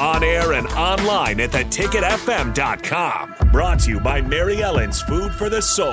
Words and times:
On 0.00 0.24
air 0.24 0.54
and 0.54 0.66
online 0.68 1.40
at 1.40 1.50
theticketfm.com. 1.50 3.34
Brought 3.52 3.80
to 3.80 3.90
you 3.90 4.00
by 4.00 4.22
Mary 4.22 4.62
Ellen's 4.62 5.02
Food 5.02 5.30
for 5.34 5.50
the 5.50 5.60
Soul. 5.60 5.92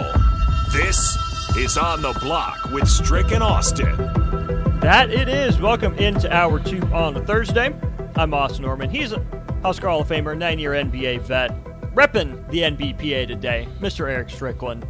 This 0.71 1.17
is 1.57 1.77
On 1.77 2.01
the 2.01 2.17
Block 2.21 2.57
with 2.71 2.87
Strick 2.87 3.33
and 3.33 3.43
Austin. 3.43 3.93
That 4.79 5.09
it 5.09 5.27
is. 5.27 5.59
Welcome 5.59 5.93
into 5.95 6.33
hour 6.33 6.57
two 6.57 6.81
on 6.93 7.17
a 7.17 7.25
Thursday. 7.25 7.75
I'm 8.15 8.33
Austin 8.33 8.63
Norman. 8.63 8.89
He's 8.89 9.11
a 9.11 9.21
Husker 9.61 9.89
Hall 9.89 9.99
of 9.99 10.07
Famer, 10.07 10.37
nine 10.37 10.57
year 10.57 10.71
NBA 10.71 11.23
vet, 11.23 11.51
repping 11.93 12.49
the 12.49 12.59
NBPA 12.59 13.27
today, 13.27 13.67
Mr. 13.81 14.09
Eric 14.09 14.29
Strickland. 14.29 14.87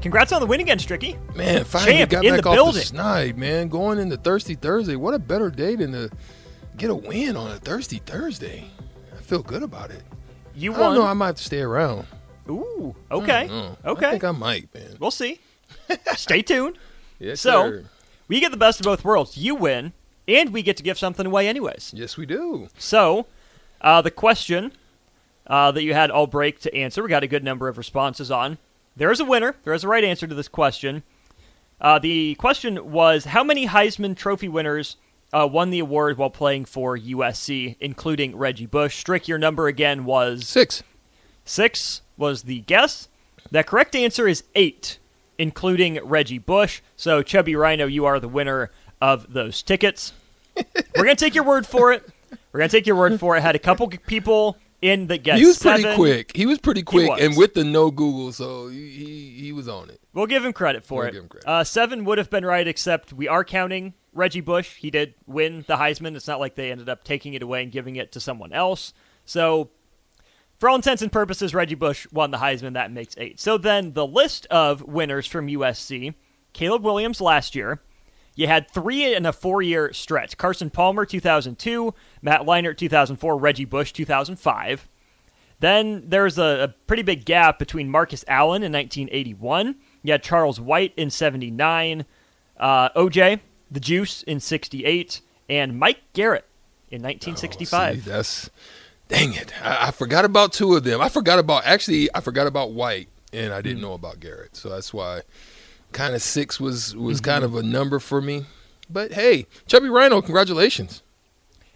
Congrats 0.00 0.30
on 0.30 0.40
the 0.40 0.46
win 0.46 0.60
again, 0.60 0.78
Stricky. 0.78 1.18
Man, 1.34 1.64
finally 1.64 1.98
Champ 1.98 2.10
got 2.10 2.24
in 2.24 2.34
back 2.34 2.44
the 2.44 2.48
off 2.48 2.54
building. 2.54 2.74
the 2.74 2.86
snide, 2.86 3.36
man. 3.36 3.66
Going 3.68 3.98
into 3.98 4.16
Thirsty 4.16 4.54
Thursday. 4.54 4.94
What 4.94 5.12
a 5.14 5.18
better 5.18 5.50
day 5.50 5.74
than 5.74 5.90
to 5.92 6.10
get 6.80 6.90
a 6.90 6.94
win 6.94 7.36
on 7.36 7.50
a 7.50 7.56
Thirsty 7.58 7.98
Thursday. 7.98 8.64
I 9.12 9.20
feel 9.20 9.42
good 9.42 9.62
about 9.62 9.90
it. 9.90 10.02
You 10.54 10.72
I 10.72 10.76
don't 10.78 10.86
won. 10.86 10.94
know. 10.96 11.04
I 11.06 11.12
might 11.12 11.26
have 11.26 11.36
to 11.36 11.42
stay 11.44 11.60
around. 11.60 12.06
Ooh, 12.48 12.94
okay. 13.10 13.48
Mm, 13.48 13.76
Okay. 13.84 14.06
I 14.06 14.10
think 14.12 14.24
I 14.24 14.30
might, 14.32 14.74
man. 14.74 14.96
we'll 14.98 15.10
see. 15.10 15.40
Stay 16.16 16.42
tuned. 16.42 16.76
Yes, 17.22 17.42
So- 17.42 17.70
sir. 17.70 17.84
We 18.28 18.40
get 18.40 18.50
the 18.50 18.56
best 18.56 18.80
of 18.80 18.84
both 18.84 19.04
worlds. 19.04 19.36
You 19.36 19.54
win, 19.56 19.92
and 20.26 20.54
we 20.54 20.62
get 20.62 20.76
to 20.78 20.82
give 20.82 20.98
something 20.98 21.26
away, 21.26 21.48
anyways. 21.48 21.92
Yes, 21.94 22.16
we 22.16 22.24
do. 22.24 22.68
So, 22.78 23.26
uh, 23.82 24.00
the 24.00 24.10
question 24.10 24.72
uh, 25.48 25.70
that 25.72 25.82
you 25.82 25.92
had 25.92 26.10
all 26.10 26.26
break 26.28 26.60
to 26.60 26.74
answer, 26.74 27.02
we 27.02 27.08
got 27.10 27.22
a 27.24 27.26
good 27.26 27.44
number 27.44 27.68
of 27.68 27.76
responses 27.76 28.30
on. 28.30 28.56
There 28.96 29.10
is 29.10 29.18
a 29.20 29.24
winner. 29.26 29.56
There 29.64 29.74
is 29.74 29.84
a 29.84 29.88
right 29.88 30.02
answer 30.04 30.26
to 30.28 30.34
this 30.34 30.48
question. 30.48 31.02
Uh, 31.80 31.98
the 31.98 32.36
question 32.36 32.90
was 32.92 33.24
How 33.26 33.42
many 33.44 33.66
Heisman 33.66 34.16
Trophy 34.16 34.48
winners 34.48 34.96
uh, 35.32 35.48
won 35.50 35.70
the 35.70 35.78
award 35.78 36.18
while 36.18 36.30
playing 36.30 36.64
for 36.64 36.98
USC, 36.98 37.76
including 37.80 38.36
Reggie 38.36 38.66
Bush? 38.66 38.98
Strick, 38.98 39.28
your 39.28 39.38
number 39.38 39.66
again 39.66 40.04
was 40.04 40.46
Six. 40.46 40.82
Six 41.44 42.02
was 42.16 42.42
the 42.42 42.60
guess. 42.60 43.08
The 43.50 43.64
correct 43.64 43.96
answer 43.96 44.28
is 44.28 44.44
eight, 44.54 44.98
including 45.38 45.98
Reggie 46.04 46.38
Bush. 46.38 46.82
So, 46.96 47.22
Chubby 47.22 47.56
Rhino, 47.56 47.86
you 47.86 48.04
are 48.04 48.20
the 48.20 48.28
winner 48.28 48.70
of 49.00 49.32
those 49.32 49.62
tickets. 49.62 50.12
We're 50.56 51.04
going 51.04 51.16
to 51.16 51.24
take 51.24 51.34
your 51.34 51.44
word 51.44 51.66
for 51.66 51.92
it. 51.92 52.06
We're 52.52 52.58
going 52.58 52.70
to 52.70 52.76
take 52.76 52.86
your 52.86 52.96
word 52.96 53.18
for 53.18 53.36
it. 53.36 53.40
Had 53.40 53.56
a 53.56 53.60
couple 53.60 53.88
people 53.88 54.56
in 54.82 55.06
the 55.08 55.18
guess. 55.18 55.38
he 55.38 55.46
was 55.46 55.58
pretty 55.58 55.82
seven. 55.82 55.96
quick. 55.96 56.36
He 56.36 56.46
was 56.46 56.58
pretty 56.58 56.82
quick, 56.82 57.08
was. 57.10 57.20
and 57.20 57.36
with 57.36 57.54
the 57.54 57.64
no 57.64 57.90
Google, 57.90 58.32
so 58.32 58.68
he 58.68 58.88
he, 58.90 59.30
he 59.40 59.52
was 59.52 59.68
on 59.68 59.90
it. 59.90 60.00
We'll 60.12 60.26
give 60.26 60.44
him 60.44 60.52
credit 60.52 60.84
for 60.84 61.00
We'll 61.00 61.08
it. 61.08 61.12
give 61.12 61.22
him 61.22 61.28
credit. 61.28 61.48
Uh, 61.48 61.64
seven 61.64 62.04
would 62.04 62.18
have 62.18 62.30
been 62.30 62.44
right, 62.44 62.66
except 62.66 63.12
we 63.12 63.28
are 63.28 63.44
counting 63.44 63.94
Reggie 64.12 64.40
Bush. 64.40 64.76
He 64.76 64.90
did 64.90 65.14
win 65.26 65.64
the 65.68 65.76
Heisman. 65.76 66.16
It's 66.16 66.26
not 66.26 66.40
like 66.40 66.54
they 66.54 66.70
ended 66.70 66.88
up 66.88 67.04
taking 67.04 67.34
it 67.34 67.42
away 67.42 67.62
and 67.62 67.70
giving 67.70 67.96
it 67.96 68.10
to 68.12 68.20
someone 68.20 68.52
else. 68.52 68.92
So, 69.24 69.70
for 70.58 70.68
all 70.68 70.76
intents 70.76 71.02
and 71.02 71.12
purposes, 71.12 71.54
Reggie 71.54 71.74
Bush 71.74 72.06
won 72.10 72.30
the 72.30 72.38
Heisman. 72.38 72.72
That 72.74 72.90
makes 72.90 73.14
eight. 73.18 73.38
So 73.38 73.56
then 73.58 73.92
the 73.92 74.06
list 74.06 74.46
of 74.46 74.82
winners 74.82 75.26
from 75.26 75.46
USC 75.46 76.14
Caleb 76.52 76.82
Williams 76.82 77.20
last 77.20 77.54
year. 77.54 77.80
You 78.40 78.46
had 78.46 78.70
three 78.70 79.14
in 79.14 79.26
a 79.26 79.34
four 79.34 79.60
year 79.60 79.92
stretch 79.92 80.38
Carson 80.38 80.70
Palmer, 80.70 81.04
2002, 81.04 81.92
Matt 82.22 82.40
Leinart, 82.40 82.78
2004, 82.78 83.36
Reggie 83.36 83.66
Bush, 83.66 83.92
2005. 83.92 84.88
Then 85.58 86.04
there's 86.06 86.38
a, 86.38 86.62
a 86.62 86.68
pretty 86.86 87.02
big 87.02 87.26
gap 87.26 87.58
between 87.58 87.90
Marcus 87.90 88.24
Allen 88.26 88.62
in 88.62 88.72
1981. 88.72 89.74
You 90.02 90.12
had 90.12 90.22
Charles 90.22 90.58
White 90.58 90.94
in 90.96 91.10
79, 91.10 92.06
uh, 92.58 92.88
OJ, 92.96 93.40
the 93.70 93.78
Juice 93.78 94.22
in 94.22 94.40
68, 94.40 95.20
and 95.50 95.78
Mike 95.78 96.00
Garrett 96.14 96.46
in 96.90 97.02
1965. 97.02 97.90
Oh, 97.90 97.94
See, 97.94 98.10
that's 98.10 98.50
dang 99.08 99.34
it. 99.34 99.52
I, 99.62 99.88
I 99.88 99.90
forgot 99.90 100.24
about 100.24 100.54
two 100.54 100.76
of 100.76 100.84
them. 100.84 101.02
I 101.02 101.10
forgot 101.10 101.38
about 101.38 101.66
actually. 101.66 102.08
I 102.14 102.20
forgot 102.22 102.46
about 102.46 102.72
White, 102.72 103.10
and 103.34 103.52
I 103.52 103.60
didn't 103.60 103.82
know 103.82 103.92
about 103.92 104.18
Garrett. 104.18 104.56
So 104.56 104.70
that's 104.70 104.94
why 104.94 105.20
kind 105.92 106.14
of 106.14 106.22
six 106.22 106.60
was 106.60 106.94
was 106.96 107.20
kind 107.20 107.44
of 107.44 107.54
a 107.54 107.62
number 107.62 107.98
for 107.98 108.20
me. 108.20 108.46
But 108.88 109.12
hey, 109.12 109.46
Chubby 109.66 109.88
Rhino, 109.88 110.20
congratulations. 110.20 111.02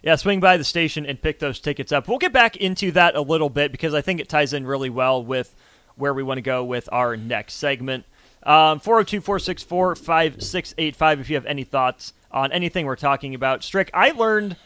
Yeah, 0.03 0.17
swing 0.17 0.41
by 0.41 0.59
the 0.59 0.65
station 0.65 1.07
and 1.07 1.21
pick 1.21 1.39
those 1.39 1.61
tickets 1.61 1.91
up. 1.91 2.09
We'll 2.09 2.19
get 2.19 2.33
back 2.33 2.57
into 2.57 2.91
that 2.93 3.15
a 3.15 3.23
little 3.23 3.49
bit 3.49 3.73
because 3.73 3.95
I 3.95 4.03
think 4.03 4.21
it 4.21 4.29
ties 4.29 4.53
in 4.53 4.67
really 4.67 4.91
well 4.91 5.25
with 5.25 5.55
where 5.97 6.13
we 6.13 6.23
want 6.23 6.39
to 6.39 6.43
go 6.43 6.63
with 6.63 6.89
our 6.93 7.17
next 7.17 7.55
segment. 7.55 8.05
Um, 8.43 8.81
402 8.81 9.23
464 9.23 9.97
5685 9.97 11.21
if 11.21 11.31
you 11.31 11.37
have 11.37 11.47
any 11.47 11.65
thoughts 11.65 12.13
on 12.31 12.53
anything 12.53 12.85
we're 12.85 12.97
talking 12.97 13.35
about. 13.35 13.63
Strick, 13.63 13.91
I 13.95 14.11
learned 14.11 14.57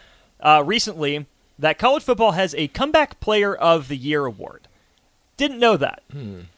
uh, 0.41 0.65
recently 0.67 1.27
that 1.59 1.79
college 1.79 2.03
football 2.03 2.33
has 2.33 2.55
a 2.57 2.69
Comeback 2.69 3.21
Player 3.21 3.55
of 3.55 3.87
the 3.89 3.97
Year 3.97 4.25
award. 4.25 4.67
Didn't 5.39 5.59
know 5.59 5.79
that. 5.79 6.03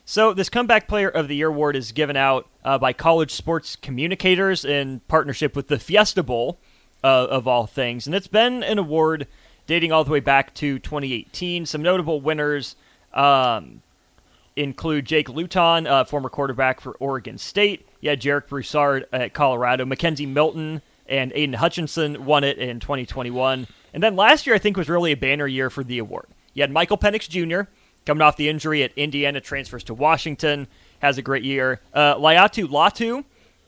So, 0.05 0.35
this 0.35 0.49
Comeback 0.49 0.89
Player 0.89 1.09
of 1.09 1.29
the 1.29 1.37
Year 1.37 1.49
award 1.49 1.77
is 1.77 1.93
given 1.93 2.17
out 2.17 2.49
uh, 2.65 2.79
by 2.79 2.93
college 2.93 3.31
sports 3.31 3.77
communicators 3.77 4.65
in 4.65 5.01
partnership 5.07 5.55
with 5.55 5.69
the 5.69 5.79
Fiesta 5.79 6.25
Bowl, 6.25 6.59
uh, 7.05 7.27
of 7.31 7.47
all 7.47 7.67
things. 7.67 8.07
And 8.07 8.15
it's 8.17 8.27
been 8.27 8.63
an 8.63 8.79
award 8.79 9.27
dating 9.67 9.93
all 9.93 10.03
the 10.03 10.11
way 10.11 10.21
back 10.21 10.55
to 10.55 10.79
2018. 10.79 11.67
Some 11.67 11.83
notable 11.83 12.21
winners 12.21 12.75
um, 13.13 13.83
include 14.57 15.05
Jake 15.05 15.29
Luton, 15.29 15.87
uh, 15.87 16.05
former 16.05 16.29
quarterback 16.29 16.81
for 16.81 16.93
Oregon 16.99 17.39
State. 17.39 17.87
You 18.01 18.11
had 18.11 18.21
Jarek 18.21 18.49
Broussard 18.49 19.07
at 19.13 19.35
Colorado. 19.35 19.85
McKenzie 19.85 20.27
Milton 20.29 20.83
and 21.07 21.33
Aidan 21.35 21.55
Hutchinson 21.55 22.25
won 22.25 22.45
it 22.45 22.59
in 22.59 22.81
2021. 22.81 23.67
And 23.93 24.03
then 24.03 24.17
last 24.17 24.47
year, 24.47 24.57
I 24.57 24.59
think, 24.59 24.77
was 24.77 24.89
really 24.89 25.13
a 25.13 25.17
banner 25.17 25.47
year 25.47 25.71
for 25.71 25.85
the 25.85 25.99
award. 25.99 26.27
You 26.55 26.63
had 26.63 26.71
Michael 26.71 26.99
Penix 26.99 27.29
Jr. 27.29 27.71
coming 28.07 28.23
off 28.23 28.37
the 28.37 28.49
injury 28.49 28.83
at 28.83 28.93
Indiana, 28.97 29.41
transfers 29.41 29.85
to 29.85 29.95
Washington. 29.95 30.67
has 31.01 31.19
a 31.19 31.23
great 31.23 31.45
year. 31.45 31.81
Uh, 31.93 32.15
Laiatu 32.17 32.67
Latu, 32.69 33.25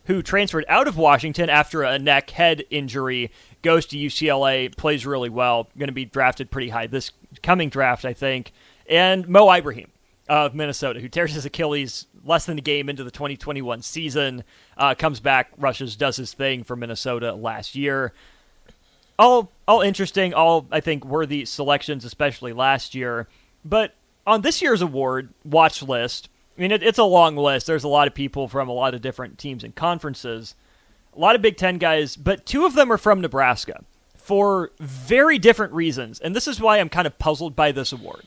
who 0.06 0.23
transferred 0.23 0.64
out 0.69 0.88
of 0.88 0.96
Washington 0.96 1.49
after 1.49 1.82
a 1.82 1.99
neck 1.99 2.31
head 2.31 2.64
injury, 2.70 3.31
goes 3.62 3.87
to 3.87 3.96
UCLA, 3.96 4.76
plays 4.76 5.06
really 5.06 5.29
well, 5.29 5.69
going 5.79 5.88
to 5.88 5.93
be 5.93 6.05
drafted 6.05 6.50
pretty 6.50 6.70
high 6.70 6.87
this 6.87 7.12
coming 7.43 7.69
draft, 7.69 8.05
I 8.05 8.12
think. 8.12 8.52
And 8.88 9.29
Mo 9.29 9.50
Ibrahim 9.52 9.90
of 10.29 10.55
Minnesota, 10.55 11.00
who 11.00 11.08
tears 11.08 11.34
his 11.34 11.44
Achilles 11.44 12.06
less 12.25 12.46
than 12.46 12.58
a 12.58 12.62
game 12.62 12.88
into 12.88 13.05
the 13.05 13.11
2021 13.11 13.82
season, 13.82 14.44
uh, 14.76 14.94
comes 14.94 15.20
back, 15.20 15.50
rushes, 15.56 15.96
does 15.96 16.17
his 16.17 16.32
thing 16.32 16.64
for 16.64 16.76
Minnesota 16.76 17.34
last 17.34 17.75
year. 17.75 18.12
All 19.19 19.52
all 19.69 19.82
interesting, 19.82 20.34
all 20.34 20.67
I 20.73 20.81
think 20.81 21.05
worthy 21.05 21.44
selections, 21.44 22.05
especially 22.05 22.52
last 22.52 22.94
year. 22.94 23.29
But 23.64 23.94
on 24.27 24.43
this 24.43 24.63
year's 24.63 24.83
award 24.83 25.33
watch 25.45 25.83
list, 25.83 26.29
I 26.57 26.61
mean 26.61 26.73
it, 26.73 26.83
it's 26.83 26.99
a 26.99 27.05
long 27.05 27.37
list. 27.37 27.67
There's 27.67 27.85
a 27.85 27.89
lot 27.89 28.09
of 28.09 28.15
people 28.15 28.49
from 28.49 28.69
a 28.69 28.73
lot 28.73 28.95
of 28.95 29.03
different 29.03 29.39
teams 29.39 29.65
and 29.65 29.75
conferences, 29.75 30.55
a 31.15 31.19
lot 31.19 31.35
of 31.35 31.43
Big 31.43 31.57
Ten 31.57 31.79
guys, 31.79 32.17
but 32.17 32.47
two 32.47 32.65
of 32.65 32.75
them 32.75 32.91
are 32.93 32.99
from 32.99 33.21
Nebraska 33.21 33.85
for 34.15 34.71
very 34.79 35.39
different 35.39 35.73
reasons, 35.73 36.21
and 36.21 36.35
this 36.35 36.47
is 36.47 36.61
why 36.61 36.79
I'm 36.79 36.89
kind 36.89 37.07
of 37.07 37.19
puzzled 37.19 37.57
by 37.57 37.73
this 37.73 37.93
award. 37.93 38.23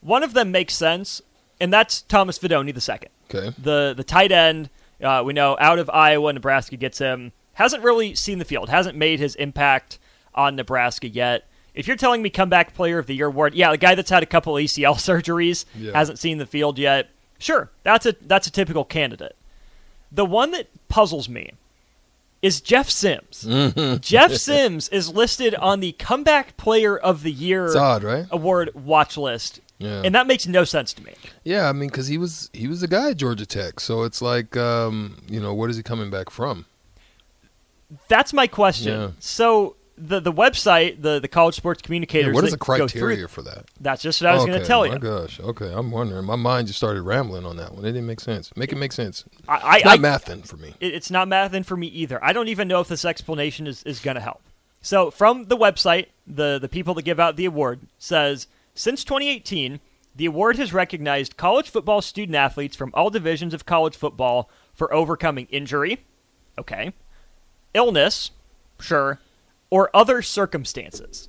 One 0.00 0.22
of 0.22 0.32
them 0.32 0.50
makes 0.50 0.74
sense, 0.74 1.20
and 1.60 1.72
that's 1.72 2.02
Thomas 2.02 2.38
the 2.38 2.80
second. 2.80 3.10
Okay. 3.28 3.52
The 3.58 3.94
the 3.96 4.04
tight 4.04 4.32
end, 4.32 4.70
uh, 5.02 5.22
we 5.24 5.32
know 5.32 5.56
out 5.60 5.78
of 5.78 5.90
Iowa, 5.90 6.32
Nebraska 6.32 6.76
gets 6.76 6.98
him. 6.98 7.32
Hasn't 7.54 7.82
really 7.82 8.14
seen 8.14 8.38
the 8.38 8.44
field. 8.44 8.68
Hasn't 8.68 8.96
made 8.96 9.18
his 9.18 9.34
impact 9.36 9.98
on 10.34 10.56
Nebraska 10.56 11.08
yet. 11.08 11.48
If 11.76 11.86
you're 11.86 11.96
telling 11.96 12.22
me 12.22 12.30
comeback 12.30 12.74
player 12.74 12.98
of 12.98 13.06
the 13.06 13.14
year 13.14 13.26
award, 13.26 13.54
yeah, 13.54 13.70
the 13.70 13.76
guy 13.78 13.94
that's 13.94 14.10
had 14.10 14.22
a 14.22 14.26
couple 14.26 14.54
ACL 14.54 14.94
surgeries 14.96 15.64
Yeah. 15.76 15.92
hasn't 15.92 16.18
seen 16.18 16.38
the 16.38 16.46
field 16.46 16.78
yet. 16.78 17.10
Sure, 17.38 17.70
that's 17.84 18.06
a 18.06 18.14
that's 18.22 18.46
a 18.46 18.50
typical 18.50 18.84
candidate. 18.84 19.36
The 20.10 20.24
one 20.24 20.50
that 20.52 20.68
puzzles 20.88 21.28
me 21.28 21.52
is 22.40 22.60
Jeff 22.60 22.88
Sims. 22.88 23.44
Mm-hmm. 23.46 23.98
Jeff 24.00 24.32
Sims 24.34 24.88
is 24.88 25.12
listed 25.12 25.54
on 25.56 25.80
the 25.80 25.92
comeback 25.92 26.56
player 26.56 26.96
of 26.96 27.22
the 27.22 27.32
year 27.32 27.66
It's 27.66 27.74
odd, 27.76 28.02
right? 28.02 28.26
award 28.30 28.70
watch 28.74 29.16
list. 29.18 29.60
Yeah. 29.78 30.00
And 30.04 30.14
that 30.14 30.26
makes 30.26 30.46
no 30.46 30.64
sense 30.64 30.94
to 30.94 31.04
me. 31.04 31.12
Yeah, 31.44 31.68
I 31.68 31.72
mean, 31.72 31.90
because 31.90 32.06
he 32.06 32.16
was 32.16 32.48
he 32.54 32.66
was 32.68 32.82
a 32.82 32.88
guy 32.88 33.10
at 33.10 33.18
Georgia 33.18 33.44
Tech, 33.44 33.78
so 33.80 34.04
it's 34.04 34.22
like, 34.22 34.56
um, 34.56 35.18
you 35.28 35.38
know, 35.40 35.52
what 35.52 35.68
is 35.68 35.76
he 35.76 35.82
coming 35.82 36.08
back 36.08 36.30
from? 36.30 36.64
That's 38.08 38.32
my 38.32 38.46
question. 38.46 38.98
Yeah. 39.00 39.10
So 39.18 39.76
the 39.98 40.20
the 40.20 40.32
website, 40.32 41.00
the 41.02 41.18
the 41.20 41.28
college 41.28 41.54
sports 41.54 41.80
communicators. 41.82 42.28
Yeah, 42.28 42.34
what 42.34 42.44
is 42.44 42.50
the 42.50 42.56
that 42.58 42.64
go 42.66 42.86
through- 42.86 43.00
criteria 43.00 43.28
for 43.28 43.42
that? 43.42 43.64
That's 43.80 44.02
just 44.02 44.20
what 44.20 44.30
I 44.30 44.34
was 44.34 44.42
okay, 44.42 44.50
going 44.52 44.60
to 44.62 44.66
tell 44.66 44.80
My 44.80 44.86
you. 44.86 44.92
My 44.92 44.98
gosh, 44.98 45.40
okay, 45.40 45.72
I'm 45.72 45.90
wondering. 45.90 46.24
My 46.24 46.36
mind 46.36 46.66
just 46.66 46.78
started 46.78 47.02
rambling 47.02 47.46
on 47.46 47.56
that 47.56 47.72
one. 47.74 47.84
It 47.84 47.92
didn't 47.92 48.06
make 48.06 48.20
sense. 48.20 48.54
Make 48.56 48.72
it 48.72 48.76
make 48.76 48.92
sense. 48.92 49.24
I, 49.48 49.82
I, 49.84 49.96
not 49.96 50.22
mathing 50.22 50.46
for 50.46 50.56
me. 50.56 50.74
it- 50.80 50.94
it's 50.94 51.10
not 51.10 51.28
mathing 51.28 51.64
for 51.64 51.76
me 51.76 51.86
either. 51.88 52.22
I 52.24 52.32
don't 52.32 52.48
even 52.48 52.68
know 52.68 52.80
if 52.80 52.88
this 52.88 53.04
explanation 53.04 53.66
is, 53.66 53.82
is 53.84 54.00
going 54.00 54.16
to 54.16 54.20
help. 54.20 54.42
So 54.82 55.10
from 55.10 55.44
the 55.46 55.56
website, 55.56 56.06
the 56.26 56.58
the 56.60 56.68
people 56.68 56.94
that 56.94 57.02
give 57.02 57.18
out 57.18 57.36
the 57.36 57.46
award 57.46 57.80
says 57.98 58.46
since 58.74 59.02
2018, 59.04 59.80
the 60.14 60.26
award 60.26 60.56
has 60.58 60.72
recognized 60.72 61.36
college 61.36 61.70
football 61.70 62.02
student 62.02 62.36
athletes 62.36 62.76
from 62.76 62.90
all 62.94 63.10
divisions 63.10 63.52
of 63.54 63.64
college 63.66 63.96
football 63.96 64.48
for 64.74 64.92
overcoming 64.92 65.46
injury, 65.50 66.04
okay, 66.58 66.92
illness, 67.74 68.30
sure, 68.80 69.18
or 69.70 69.90
other 69.94 70.22
circumstances. 70.22 71.28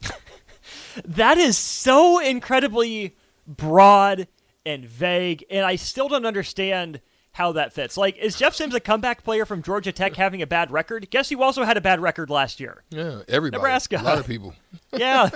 that 1.04 1.38
is 1.38 1.56
so 1.58 2.18
incredibly 2.18 3.16
broad 3.46 4.28
and 4.66 4.84
vague, 4.84 5.44
and 5.50 5.64
I 5.66 5.76
still 5.76 6.08
don't 6.08 6.26
understand 6.26 7.00
how 7.32 7.52
that 7.52 7.72
fits. 7.72 7.96
Like, 7.96 8.16
is 8.16 8.36
Jeff 8.36 8.54
Sims 8.54 8.74
a 8.74 8.80
comeback 8.80 9.24
player 9.24 9.44
from 9.44 9.62
Georgia 9.62 9.92
Tech 9.92 10.14
having 10.14 10.40
a 10.40 10.46
bad 10.46 10.70
record? 10.70 11.10
Guess 11.10 11.30
who 11.30 11.42
also 11.42 11.64
had 11.64 11.76
a 11.76 11.80
bad 11.80 12.00
record 12.00 12.30
last 12.30 12.60
year? 12.60 12.84
Yeah, 12.90 13.22
everybody. 13.28 13.58
Nebraska. 13.58 13.96
A 14.00 14.02
lot 14.02 14.18
of 14.18 14.26
people. 14.26 14.54
Yeah. 14.96 15.28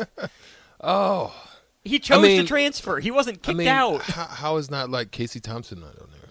Oh, 0.81 1.35
He 1.85 1.99
chose 1.99 2.23
mean- 2.23 2.43
to 2.43 2.47
transfer. 2.47 3.01
He 3.01 3.11
wasn't 3.11 3.39
I 3.39 3.41
kicked 3.41 3.59
mean, 3.59 3.67
out. 3.69 4.03
How, 4.03 4.25
how 4.27 4.57
is 4.59 4.71
not 4.71 4.89
like 4.89 5.11
Casey 5.11 5.41
Thompson 5.41 5.81
not 5.81 5.99
on 6.01 6.09
there? 6.13 6.31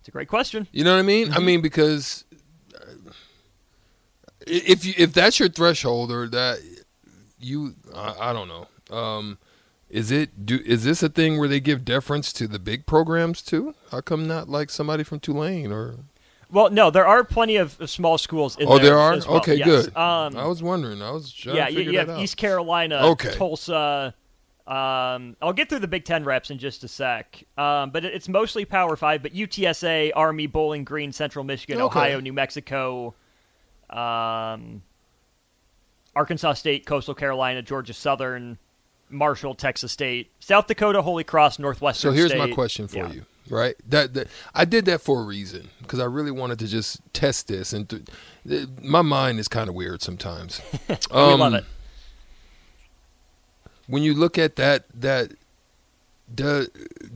It's 0.00 0.08
a 0.08 0.12
great 0.12 0.28
question. 0.28 0.66
You 0.72 0.84
know 0.84 0.94
what 0.94 1.00
I 1.00 1.02
mean? 1.02 1.26
Mm-hmm. 1.28 1.36
I 1.36 1.40
mean 1.40 1.60
because 1.60 2.24
uh, 2.74 3.10
if 4.46 4.84
you 4.84 4.94
if 4.96 5.12
that's 5.12 5.38
your 5.38 5.48
threshold 5.48 6.10
or 6.12 6.28
that 6.28 6.58
you 7.38 7.74
I, 7.94 8.30
I 8.30 8.32
don't 8.32 8.48
know. 8.48 8.66
Um, 8.96 9.38
is 9.88 10.10
it 10.10 10.46
do 10.46 10.60
is 10.64 10.84
this 10.84 11.02
a 11.02 11.08
thing 11.08 11.38
where 11.38 11.48
they 11.48 11.60
give 11.60 11.84
deference 11.84 12.32
to 12.34 12.46
the 12.48 12.58
big 12.58 12.86
programs 12.86 13.42
too? 13.42 13.74
How 13.90 14.00
come 14.00 14.26
not 14.26 14.48
like 14.48 14.70
somebody 14.70 15.04
from 15.04 15.20
Tulane 15.20 15.72
or? 15.72 15.96
Well, 16.50 16.70
no, 16.70 16.90
there 16.90 17.06
are 17.06 17.24
plenty 17.24 17.56
of, 17.56 17.76
small 17.90 18.18
schools 18.18 18.56
in 18.56 18.68
Oh, 18.68 18.76
there. 18.78 18.90
there 18.90 18.98
are. 18.98 19.16
well, 19.18 19.38
Okay, 19.38 19.56
yes. 19.56 19.66
good. 19.66 19.96
Um, 19.96 20.36
I 20.36 20.46
was 20.46 20.62
wondering. 20.62 21.02
I 21.02 21.10
was 21.10 21.32
trying 21.32 21.56
yeah, 21.56 21.64
to 21.66 21.72
you, 21.72 21.78
figure 21.78 21.92
you 21.92 21.98
have 21.98 22.08
out. 22.10 22.20
East 22.20 22.36
Carolina, 22.36 23.00
Okay. 23.08 23.34
Tulsa. 23.34 24.14
Um, 24.64 25.36
I'll 25.42 25.52
get 25.52 25.68
through 25.68 25.80
the 25.80 25.88
Big 25.88 26.04
Ten 26.04 26.22
reps 26.24 26.50
in 26.50 26.58
just 26.58 26.84
a 26.84 26.88
sec. 26.88 27.42
Um, 27.58 27.90
but 27.90 28.04
it, 28.04 28.14
it's 28.14 28.28
mostly 28.28 28.64
Power 28.64 28.94
Five. 28.96 29.22
But 29.24 29.32
UTSA, 29.34 30.12
Army, 30.14 30.46
Bowling 30.46 30.84
Green, 30.84 31.10
Central 31.12 31.44
Michigan, 31.44 31.80
Okay. 31.80 31.98
Ohio, 31.98 32.20
New 32.20 32.32
Mexico, 32.32 33.14
um, 33.90 34.82
Arkansas 36.14 36.54
State, 36.54 36.86
Coastal 36.86 37.14
Carolina, 37.14 37.62
Georgia 37.62 37.92
Southern, 37.94 38.58
Marshall, 39.10 39.54
Texas 39.54 39.92
State, 39.92 40.30
South 40.40 40.66
Dakota, 40.66 41.02
Holy 41.02 41.24
Cross, 41.24 41.58
Northwestern. 41.58 42.10
So 42.10 42.14
here's 42.14 42.34
my 42.34 42.50
question 42.50 42.88
for 42.88 42.96
Yeah. 42.98 43.12
you, 43.12 43.26
right? 43.48 43.76
That, 43.88 44.14
that 44.14 44.28
I 44.54 44.64
did 44.64 44.84
that 44.86 45.00
for 45.00 45.20
a 45.20 45.24
reason 45.24 45.68
because 45.80 46.00
I 46.00 46.04
really 46.06 46.30
wanted 46.32 46.58
to 46.60 46.66
just 46.66 47.00
test 47.12 47.48
this, 47.48 47.72
and 47.72 47.88
to, 47.90 48.02
th- 48.48 48.68
my 48.82 49.02
mind 49.02 49.38
is 49.38 49.46
kind 49.48 49.68
of 49.68 49.74
weird 49.74 50.02
sometimes. 50.02 50.60
we 50.88 50.96
Um, 51.10 51.40
love 51.40 51.54
it. 51.54 51.64
When 53.86 54.02
you 54.02 54.14
look 54.14 54.36
at 54.38 54.56
that, 54.56 54.84
that 54.94 55.32
the, 56.34 56.68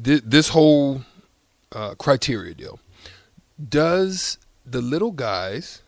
th- 0.05 0.23
this 0.25 0.51
whole 0.51 1.03
uh, 1.73 1.95
criteria 1.97 2.55
deal, 2.55 2.79
does 3.69 4.39
the 4.65 4.81
little 4.81 5.11
guys, 5.11 5.83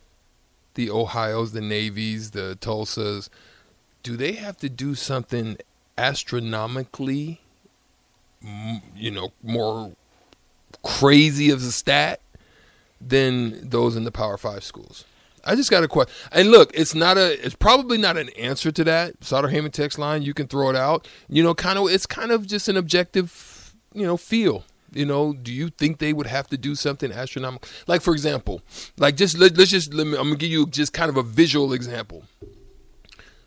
the 0.74 0.90
Ohio's, 0.90 1.52
the 1.52 1.60
Navy's, 1.60 2.30
the 2.32 2.56
Tulsas, 2.60 3.28
do 4.02 4.16
they 4.16 4.32
have 4.32 4.56
to 4.58 4.68
do 4.68 4.94
something 4.94 5.56
astronomically, 5.96 7.40
you 8.96 9.10
know, 9.10 9.32
more 9.42 9.92
crazy 10.82 11.50
of 11.50 11.62
a 11.62 11.70
stat 11.70 12.20
than 13.00 13.68
those 13.68 13.96
in 13.96 14.04
the 14.04 14.12
Power 14.12 14.36
Five 14.36 14.64
schools? 14.64 15.04
I 15.44 15.56
just 15.56 15.70
got 15.70 15.82
a 15.82 15.88
question. 15.88 16.14
And 16.30 16.50
look, 16.50 16.70
it's 16.74 16.94
not 16.94 17.18
a. 17.18 17.44
It's 17.44 17.54
probably 17.54 17.98
not 17.98 18.16
an 18.16 18.28
answer 18.30 18.70
to 18.70 18.84
that. 18.84 19.24
Sauter 19.24 19.48
Heyman 19.48 19.72
text 19.72 19.98
line. 19.98 20.22
You 20.22 20.34
can 20.34 20.46
throw 20.46 20.70
it 20.70 20.76
out. 20.76 21.08
You 21.28 21.42
know, 21.42 21.54
kind 21.54 21.78
of. 21.78 21.88
It's 21.90 22.06
kind 22.06 22.30
of 22.30 22.46
just 22.46 22.68
an 22.68 22.76
objective. 22.76 23.74
You 23.92 24.06
know, 24.06 24.16
feel. 24.16 24.64
You 24.92 25.06
know, 25.06 25.32
do 25.32 25.52
you 25.52 25.70
think 25.70 25.98
they 25.98 26.12
would 26.12 26.26
have 26.26 26.48
to 26.48 26.58
do 26.58 26.74
something 26.74 27.10
astronomical? 27.10 27.68
Like, 27.86 28.02
for 28.02 28.12
example, 28.12 28.62
like 28.98 29.16
just 29.16 29.38
let, 29.38 29.56
let's 29.56 29.70
just. 29.70 29.94
Let 29.94 30.06
me, 30.06 30.16
I'm 30.16 30.24
gonna 30.24 30.36
give 30.36 30.50
you 30.50 30.66
just 30.66 30.92
kind 30.92 31.08
of 31.08 31.16
a 31.16 31.22
visual 31.22 31.72
example. 31.72 32.24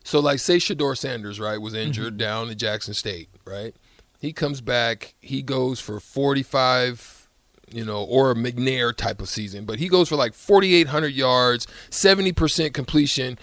So, 0.03 0.19
like, 0.19 0.39
say 0.39 0.57
Shedeur 0.57 0.95
Sanders, 0.95 1.39
right, 1.39 1.59
was 1.59 1.73
injured 1.73 2.17
down 2.17 2.49
at 2.51 2.57
Jackson 2.57 2.93
State, 2.93 3.27
right? 3.43 3.75
He 4.19 4.33
comes 4.33 4.61
back. 4.61 5.15
He 5.19 5.41
goes 5.41 5.79
for 5.79 5.99
45, 5.99 7.27
you 7.71 7.83
know, 7.83 8.03
or 8.03 8.31
a 8.31 8.35
McNair 8.35 8.95
type 8.95 9.19
of 9.19 9.29
season, 9.29 9.65
but 9.65 9.79
he 9.79 9.87
goes 9.87 10.09
for 10.09 10.15
like 10.15 10.35
4,800 10.35 11.07
yards, 11.07 11.65
70% 11.89 12.71
completion, 12.71 13.39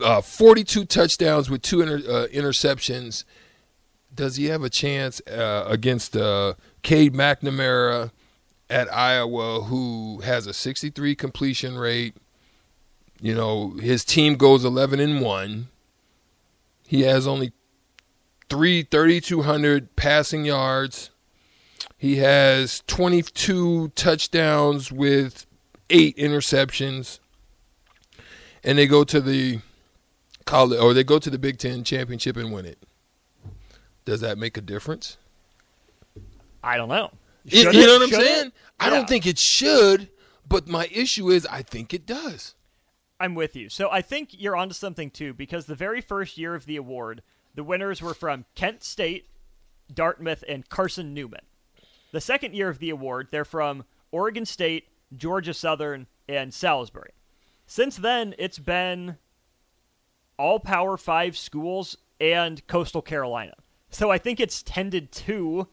uh, 0.00 0.22
42 0.22 0.86
touchdowns 0.86 1.50
with 1.50 1.60
two 1.60 1.82
inter- 1.82 2.10
uh, 2.10 2.26
interceptions. 2.28 3.24
Does 4.14 4.36
he 4.36 4.46
have 4.46 4.62
a 4.62 4.70
chance 4.70 5.20
uh, 5.26 5.64
against 5.68 6.16
uh, 6.16 6.54
Cade 6.82 7.14
McNamara 7.14 8.10
at 8.68 8.92
Iowa, 8.92 9.62
who 9.62 10.20
has 10.20 10.46
a 10.46 10.54
63 10.54 11.14
completion 11.14 11.76
rate? 11.76 12.16
You 13.20 13.34
know, 13.34 13.70
his 13.80 14.04
team 14.04 14.36
goes 14.36 14.64
11 14.64 14.98
and 14.98 15.20
1. 15.20 15.68
He 16.86 17.02
has 17.02 17.26
only 17.26 17.52
three 18.48 18.82
3,200 18.82 19.94
passing 19.96 20.44
yards. 20.44 21.10
He 21.96 22.16
has 22.16 22.82
22 22.86 23.90
touchdowns 23.90 24.90
with 24.90 25.46
eight 25.88 26.16
interceptions. 26.16 27.20
And 28.64 28.78
they 28.78 28.86
go 28.86 29.04
to 29.04 29.20
the 29.20 29.60
college 30.44 30.80
or 30.80 30.94
they 30.94 31.04
go 31.04 31.18
to 31.18 31.30
the 31.30 31.38
Big 31.38 31.58
Ten 31.58 31.84
championship 31.84 32.36
and 32.36 32.52
win 32.52 32.66
it. 32.66 32.78
Does 34.04 34.20
that 34.20 34.36
make 34.36 34.56
a 34.56 34.60
difference? 34.60 35.16
I 36.62 36.76
don't 36.76 36.88
know. 36.88 37.10
You, 37.44 37.62
Should 37.62 37.74
you 37.74 37.82
it? 37.82 37.86
know 37.86 37.92
what 37.94 38.02
I'm 38.02 38.08
Should 38.10 38.20
it? 38.20 38.26
saying? 38.26 38.52
I 38.78 38.84
Yeah. 38.86 38.90
don't 38.90 39.08
think 39.08 39.26
it 39.26 39.38
should, 39.38 40.10
but 40.48 40.68
my 40.68 40.88
issue 40.92 41.28
is 41.30 41.46
I 41.46 41.62
think 41.62 41.92
it 41.92 42.06
does. 42.06 42.54
I'm 43.18 43.34
with 43.34 43.54
you. 43.56 43.68
So 43.68 43.88
I 43.90 44.02
think 44.02 44.30
you're 44.32 44.56
onto 44.56 44.74
something 44.74 45.10
too, 45.10 45.32
because 45.34 45.66
the 45.66 45.74
very 45.74 46.00
first 46.00 46.36
year 46.38 46.54
of 46.54 46.66
the 46.66 46.76
award, 46.76 47.22
the 47.54 47.62
winners 47.64 48.00
were 48.02 48.14
from 48.14 48.44
Kent 48.54 48.82
State, 48.82 49.28
Dartmouth, 49.92 50.42
and 50.48 50.68
Carson 50.68 51.14
Newman. 51.14 51.42
The 52.12 52.20
second 52.20 52.54
year 52.54 52.68
of 52.68 52.78
the 52.78 52.90
award, 52.90 53.28
they're 53.30 53.44
from 53.44 53.84
Oregon 54.10 54.44
State, 54.44 54.88
Georgia 55.16 55.54
Southern, 55.54 56.06
and 56.28 56.52
Salisbury. 56.52 57.10
Since 57.66 57.96
then, 57.96 58.34
it's 58.38 58.58
been 58.58 59.16
all 60.38 60.58
Power 60.60 60.96
Five 60.96 61.36
schools 61.36 61.96
and 62.20 62.66
Coastal 62.66 63.02
Carolina. 63.02 63.54
So 63.90 64.10
I 64.10 64.18
think 64.18 64.40
it's 64.40 64.62
tended 64.62 65.12
to 65.12 65.68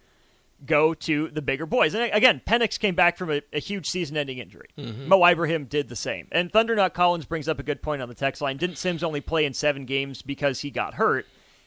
go 0.65 0.93
to 0.93 1.29
the 1.29 1.41
bigger 1.41 1.65
boys. 1.65 1.93
And 1.93 2.11
again, 2.13 2.41
Penix 2.45 2.79
came 2.79 2.95
back 2.95 3.17
from 3.17 3.31
a, 3.31 3.41
a 3.53 3.59
huge 3.59 3.87
season 3.87 4.17
ending 4.17 4.39
injury. 4.39 4.67
Mm-hmm. 4.77 5.07
Mo 5.07 5.25
Ibrahim 5.25 5.65
did 5.65 5.89
the 5.89 5.95
same. 5.95 6.27
And 6.31 6.51
Thundernut 6.51 6.93
Collins 6.93 7.25
brings 7.25 7.47
up 7.47 7.59
a 7.59 7.63
good 7.63 7.81
point 7.81 8.01
on 8.01 8.09
the 8.09 8.15
text 8.15 8.41
line. 8.41 8.57
Didn't 8.57 8.77
Sims 8.77 9.03
only 9.03 9.21
play 9.21 9.45
in 9.45 9.53
seven 9.53 9.85
games 9.85 10.21
because 10.21 10.61
he 10.61 10.69
got 10.69 10.95
hurt? 10.95 11.25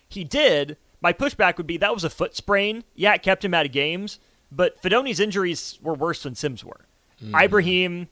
He 0.08 0.24
did. 0.24 0.76
My 1.00 1.12
pushback 1.12 1.56
would 1.56 1.66
be 1.66 1.78
that 1.78 1.94
was 1.94 2.04
a 2.04 2.10
foot 2.10 2.36
sprain. 2.36 2.84
Yeah, 2.94 3.14
it 3.14 3.22
kept 3.22 3.44
him 3.44 3.54
out 3.54 3.66
of 3.66 3.72
games, 3.72 4.18
but 4.50 4.80
Fidone's 4.80 5.20
injuries 5.20 5.78
were 5.82 5.94
worse 5.94 6.22
than 6.22 6.34
Sims 6.34 6.64
were. 6.64 6.86
Mm-hmm. 7.22 7.34
Ibrahim 7.34 8.08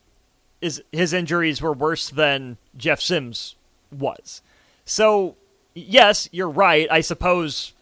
is 0.61 0.83
his 0.91 1.13
injuries 1.13 1.61
were 1.61 1.73
worse 1.73 2.09
than 2.09 2.57
Jeff 2.75 3.01
Sims 3.01 3.55
was. 3.91 4.41
So, 4.85 5.35
yes, 5.73 6.27
you're 6.31 6.49
right. 6.49 6.87
I 6.91 7.01
suppose 7.01 7.73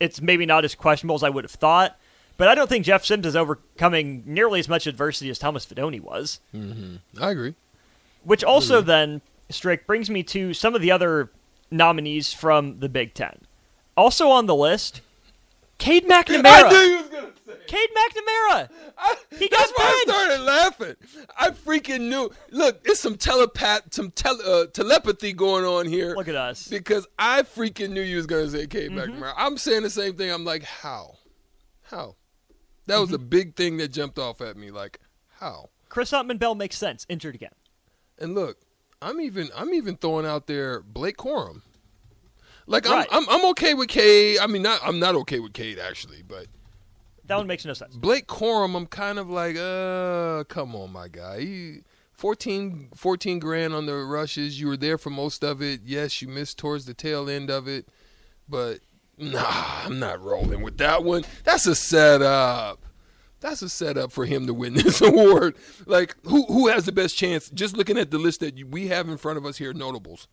it's 0.00 0.20
maybe 0.20 0.44
not 0.46 0.64
as 0.64 0.74
questionable 0.74 1.16
as 1.16 1.22
I 1.22 1.30
would 1.30 1.44
have 1.44 1.50
thought. 1.50 1.98
But 2.36 2.48
I 2.48 2.54
don't 2.54 2.68
think 2.68 2.84
Jeff 2.84 3.04
Sims 3.04 3.26
is 3.26 3.34
overcoming 3.34 4.22
nearly 4.26 4.60
as 4.60 4.68
much 4.68 4.86
adversity 4.86 5.30
as 5.30 5.38
Thomas 5.38 5.64
Fidone 5.64 6.00
was. 6.00 6.40
Mm-hmm. 6.54 6.96
I 7.22 7.30
agree. 7.30 7.54
Which 8.24 8.44
also 8.44 8.78
mm-hmm. 8.80 8.88
then, 8.88 9.20
Strick, 9.48 9.86
brings 9.86 10.10
me 10.10 10.22
to 10.24 10.52
some 10.52 10.74
of 10.74 10.82
the 10.82 10.90
other 10.90 11.30
nominees 11.70 12.32
from 12.32 12.80
the 12.80 12.88
Big 12.88 13.14
Ten. 13.14 13.38
Also 13.96 14.28
on 14.28 14.46
the 14.46 14.54
list, 14.54 15.00
Cade 15.78 16.06
McNamara. 16.06 16.44
I 16.44 16.68
knew 16.68 16.76
you 16.76 16.96
was 16.98 17.08
gonna 17.08 17.32
say. 17.46 17.52
Cade 17.66 17.88
McNamara. 17.90 18.68
I, 18.98 19.16
he 19.38 19.48
got 19.48 19.58
that's 19.58 19.72
why 19.76 19.84
I 19.84 20.04
started 20.06 20.42
laughing. 20.42 20.96
I 21.38 21.50
freaking 21.50 22.08
knew. 22.08 22.30
Look, 22.50 22.80
it's 22.84 23.00
some 23.00 23.16
telepath, 23.16 23.94
some 23.94 24.10
tele, 24.10 24.42
uh, 24.44 24.66
telepathy 24.66 25.32
going 25.32 25.64
on 25.64 25.86
here. 25.86 26.14
Look 26.14 26.28
at 26.28 26.36
us. 26.36 26.68
Because 26.68 27.06
I 27.18 27.42
freaking 27.42 27.90
knew 27.90 28.02
you 28.02 28.16
was 28.16 28.26
gonna 28.26 28.48
say 28.48 28.66
Cade 28.66 28.90
mm-hmm. 28.90 29.22
McNamara. 29.22 29.32
I'm 29.36 29.56
saying 29.56 29.82
the 29.82 29.90
same 29.90 30.14
thing. 30.14 30.30
I'm 30.30 30.44
like, 30.44 30.64
how? 30.64 31.16
How? 31.82 32.16
That 32.86 32.98
was 32.98 33.12
a 33.12 33.18
mm-hmm. 33.18 33.28
big 33.28 33.56
thing 33.56 33.76
that 33.78 33.88
jumped 33.88 34.18
off 34.18 34.40
at 34.40 34.56
me. 34.56 34.70
Like, 34.70 35.00
how? 35.38 35.70
Chris 35.88 36.12
Autman 36.12 36.38
Bell 36.38 36.54
makes 36.54 36.76
sense. 36.76 37.06
Injured 37.08 37.34
again. 37.34 37.52
And 38.18 38.34
look, 38.34 38.58
I'm 39.02 39.20
even 39.20 39.50
I'm 39.56 39.74
even 39.74 39.96
throwing 39.96 40.26
out 40.26 40.46
there 40.46 40.80
Blake 40.80 41.16
Corum. 41.16 41.62
Like 42.66 42.88
right. 42.88 43.06
I'm, 43.10 43.28
I'm 43.28 43.40
I'm 43.40 43.50
okay 43.50 43.74
with 43.74 43.88
Cade. 43.88 44.38
I 44.40 44.46
mean, 44.46 44.62
not 44.62 44.80
I'm 44.82 44.98
not 44.98 45.14
okay 45.16 45.38
with 45.38 45.52
Cade 45.52 45.78
actually, 45.78 46.22
but 46.22 46.46
that 47.26 47.36
one 47.36 47.46
makes 47.46 47.64
no 47.64 47.72
sense. 47.72 47.96
Blake 47.96 48.26
Corum, 48.26 48.76
I'm 48.76 48.86
kind 48.86 49.18
of 49.18 49.28
like, 49.28 49.56
uh, 49.56 50.44
come 50.44 50.76
on, 50.76 50.92
my 50.92 51.08
guy. 51.08 51.40
He, 51.40 51.80
14, 52.12 52.90
14 52.94 53.38
grand 53.40 53.74
on 53.74 53.86
the 53.86 53.94
rushes. 53.96 54.60
You 54.60 54.68
were 54.68 54.76
there 54.76 54.96
for 54.96 55.10
most 55.10 55.42
of 55.42 55.60
it. 55.60 55.80
Yes, 55.84 56.22
you 56.22 56.28
missed 56.28 56.56
towards 56.56 56.86
the 56.86 56.94
tail 56.94 57.28
end 57.28 57.50
of 57.50 57.66
it, 57.68 57.88
but 58.48 58.78
Nah, 59.18 59.84
I'm 59.84 59.98
not 59.98 60.22
rolling 60.22 60.62
with 60.62 60.78
that 60.78 61.02
one. 61.02 61.24
That's 61.44 61.66
a 61.66 61.74
setup. 61.74 62.84
That's 63.40 63.62
a 63.62 63.68
setup 63.68 64.12
for 64.12 64.26
him 64.26 64.46
to 64.46 64.54
win 64.54 64.74
this 64.74 65.00
award. 65.00 65.56
Like, 65.86 66.16
who 66.24 66.44
who 66.44 66.68
has 66.68 66.84
the 66.84 66.92
best 66.92 67.16
chance? 67.16 67.50
Just 67.50 67.76
looking 67.76 67.98
at 67.98 68.10
the 68.10 68.18
list 68.18 68.40
that 68.40 68.70
we 68.70 68.88
have 68.88 69.08
in 69.08 69.16
front 69.16 69.38
of 69.38 69.46
us 69.46 69.56
here, 69.58 69.72
notables. 69.72 70.28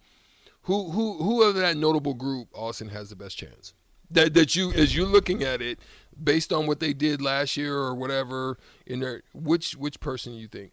Who 0.64 0.92
who 0.92 1.18
who 1.22 1.44
of 1.44 1.56
that 1.56 1.78
notable 1.78 2.14
group, 2.14 2.50
Austin 2.54 2.90
has 2.90 3.10
the 3.10 3.16
best 3.16 3.38
chance? 3.38 3.74
That 4.12 4.34
that 4.34 4.56
you 4.56 4.72
as 4.74 4.96
you're 4.96 5.08
looking 5.08 5.44
at 5.44 5.62
it, 5.62 5.80
based 6.22 6.52
on 6.52 6.68
what 6.68 6.80
they 6.80 6.94
did 6.94 7.22
last 7.22 7.58
year 7.58 7.76
or 7.78 7.96
whatever, 7.96 8.58
in 8.86 9.00
there, 9.00 9.24
which 9.34 9.76
which 9.76 10.00
person 10.00 10.34
you 10.34 10.48
think? 10.48 10.72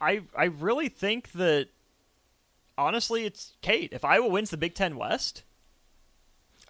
I 0.00 0.22
I 0.36 0.44
really 0.44 0.88
think 0.88 1.32
that 1.32 1.68
honestly, 2.78 3.24
it's 3.24 3.56
Cade. 3.62 3.90
If 3.92 4.04
Iowa 4.04 4.28
wins 4.28 4.50
the 4.50 4.56
Big 4.56 4.74
Ten 4.74 4.96
West, 4.96 5.44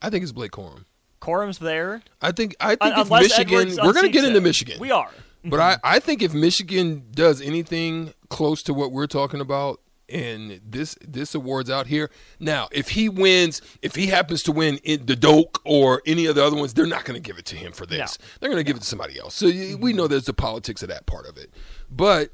I 0.03 0.11
think 0.11 0.23
it's 0.23 0.33
Blake 0.33 0.53
Corum. 0.53 0.85
Corum's 1.21 1.59
there. 1.59 2.03
I 2.23 2.33
think 2.33 2.57
I 2.61 2.77
think 2.77 2.97
uh, 2.97 3.03
if 3.03 3.11
Michigan, 3.11 3.77
we're 3.85 3.93
going 3.93 4.07
to 4.07 4.13
get 4.13 4.25
into 4.25 4.41
Michigan. 4.41 4.81
We 4.81 4.91
are. 4.91 5.11
But. 5.45 5.61
I, 5.61 5.79
I 5.85 6.01
think 6.01 6.23
if 6.23 6.35
Michigan 6.35 7.05
does 7.13 7.41
anything 7.41 8.13
close 8.29 8.63
to 8.65 8.75
what 8.75 8.93
we're 8.93 9.07
talking 9.07 9.41
about, 9.41 9.81
and 10.09 10.61
this 10.67 10.97
this 11.07 11.35
award's 11.35 11.71
out 11.71 11.87
here 11.87 12.11
now, 12.39 12.69
if 12.73 12.91
he 12.91 13.09
wins, 13.09 13.63
if 13.81 13.95
he 13.95 14.09
happens 14.09 14.43
to 14.45 14.53
win 14.53 14.81
the 14.85 15.17
Doak 15.17 15.61
or 15.65 16.03
any 16.05 16.27
of 16.27 16.35
the 16.35 16.45
other 16.45 16.57
ones, 16.57 16.75
they're 16.75 16.87
not 16.87 17.05
going 17.05 17.21
to 17.21 17.27
give 17.27 17.39
it 17.39 17.45
to 17.47 17.57
him 17.57 17.73
for 17.73 17.87
this. 17.87 18.19
No. 18.19 18.27
They're 18.41 18.51
going 18.51 18.61
to 18.61 18.67
give 18.67 18.77
it 18.77 18.81
to 18.81 18.89
somebody 18.89 19.19
else. 19.19 19.35
So 19.35 19.47
mm-hmm. 19.47 19.81
we 19.81 19.93
know 19.93 20.09
there's 20.09 20.25
the 20.25 20.35
politics 20.35 20.83
of 20.83 20.89
that 20.89 21.07
part 21.07 21.27
of 21.27 21.37
it. 21.37 21.55
But 21.91 22.33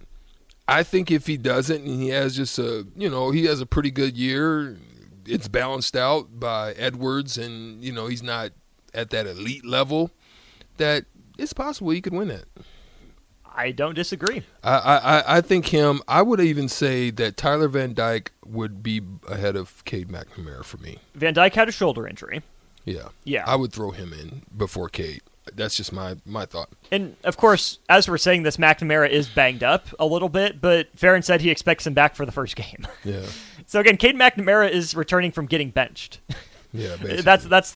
I 0.66 0.82
think 0.82 1.10
if 1.10 1.26
he 1.26 1.36
doesn't, 1.36 1.84
and 1.84 2.00
he 2.00 2.08
has 2.08 2.36
just 2.36 2.58
a 2.58 2.86
you 2.96 3.10
know 3.10 3.30
he 3.30 3.44
has 3.44 3.60
a 3.60 3.66
pretty 3.66 3.90
good 3.90 4.16
year 4.16 4.78
it's 5.26 5.48
balanced 5.48 5.96
out 5.96 6.38
by 6.38 6.72
Edwards, 6.72 7.36
and 7.38 7.82
you 7.82 7.92
know 7.92 8.06
he's 8.06 8.22
not 8.22 8.52
at 8.94 9.10
that 9.10 9.26
elite 9.26 9.64
level. 9.64 10.10
That 10.78 11.06
it's 11.38 11.52
possible 11.52 11.90
he 11.90 12.00
could 12.00 12.12
win 12.12 12.30
it. 12.30 12.46
I 13.56 13.70
don't 13.70 13.94
disagree. 13.94 14.42
I, 14.62 14.76
I, 14.76 15.38
I 15.38 15.40
think 15.40 15.68
him. 15.68 16.02
I 16.06 16.20
would 16.20 16.40
even 16.40 16.68
say 16.68 17.10
that 17.12 17.38
Tyler 17.38 17.68
Van 17.68 17.94
Dyke 17.94 18.32
would 18.44 18.82
be 18.82 19.00
ahead 19.26 19.56
of 19.56 19.82
Cade 19.86 20.08
McNamara 20.08 20.62
for 20.62 20.76
me. 20.76 20.98
Van 21.14 21.32
Dyke 21.32 21.54
had 21.54 21.68
a 21.68 21.72
shoulder 21.72 22.06
injury. 22.06 22.42
Yeah, 22.84 23.08
yeah. 23.24 23.44
I 23.46 23.56
would 23.56 23.72
throw 23.72 23.92
him 23.92 24.12
in 24.12 24.42
before 24.54 24.88
Cade. 24.90 25.22
That's 25.54 25.76
just 25.76 25.92
my 25.92 26.16
my 26.26 26.44
thought. 26.44 26.68
And 26.90 27.16
of 27.24 27.36
course, 27.36 27.78
as 27.88 28.08
we're 28.08 28.18
saying 28.18 28.42
this, 28.42 28.58
McNamara 28.58 29.08
is 29.08 29.28
banged 29.28 29.62
up 29.62 29.86
a 29.98 30.04
little 30.04 30.28
bit, 30.28 30.60
but 30.60 30.94
Ferentz 30.94 31.24
said 31.24 31.40
he 31.40 31.50
expects 31.50 31.86
him 31.86 31.94
back 31.94 32.14
for 32.14 32.26
the 32.26 32.32
first 32.32 32.56
game. 32.56 32.86
Yeah. 33.04 33.26
So 33.66 33.80
again, 33.80 33.96
Cade 33.96 34.16
McNamara 34.16 34.70
is 34.70 34.94
returning 34.94 35.32
from 35.32 35.46
getting 35.46 35.70
benched. 35.70 36.20
Yeah, 36.72 36.90
basically. 36.96 37.20
that's 37.22 37.44
that's 37.44 37.75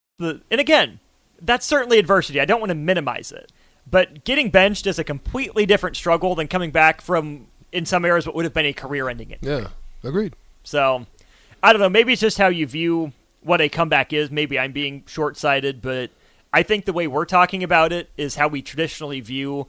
the 0.21 0.41
and 0.49 0.61
again, 0.61 0.99
that's 1.41 1.65
certainly 1.65 1.99
adversity. 1.99 2.39
I 2.39 2.45
don't 2.45 2.59
want 2.59 2.69
to 2.69 2.75
minimize 2.75 3.31
it. 3.31 3.51
But 3.89 4.23
getting 4.23 4.49
benched 4.49 4.87
is 4.87 4.99
a 4.99 5.03
completely 5.03 5.65
different 5.65 5.95
struggle 5.95 6.35
than 6.35 6.47
coming 6.47 6.71
back 6.71 7.01
from 7.01 7.47
in 7.71 7.85
some 7.85 8.05
areas 8.05 8.25
what 8.25 8.35
would 8.35 8.45
have 8.45 8.53
been 8.53 8.65
a 8.65 8.73
career 8.73 9.09
ending 9.09 9.31
injury. 9.31 9.63
Yeah, 9.63 9.67
agreed. 10.03 10.35
So 10.63 11.05
I 11.63 11.73
don't 11.73 11.81
know, 11.81 11.89
maybe 11.89 12.13
it's 12.13 12.21
just 12.21 12.37
how 12.37 12.47
you 12.47 12.67
view 12.67 13.11
what 13.41 13.61
a 13.61 13.69
comeback 13.69 14.13
is. 14.13 14.29
Maybe 14.31 14.59
I'm 14.59 14.71
being 14.71 15.03
short 15.07 15.37
sighted, 15.37 15.81
but 15.81 16.11
I 16.53 16.63
think 16.63 16.85
the 16.85 16.93
way 16.93 17.07
we're 17.07 17.25
talking 17.25 17.63
about 17.63 17.91
it 17.91 18.09
is 18.17 18.35
how 18.35 18.47
we 18.47 18.61
traditionally 18.61 19.19
view 19.19 19.67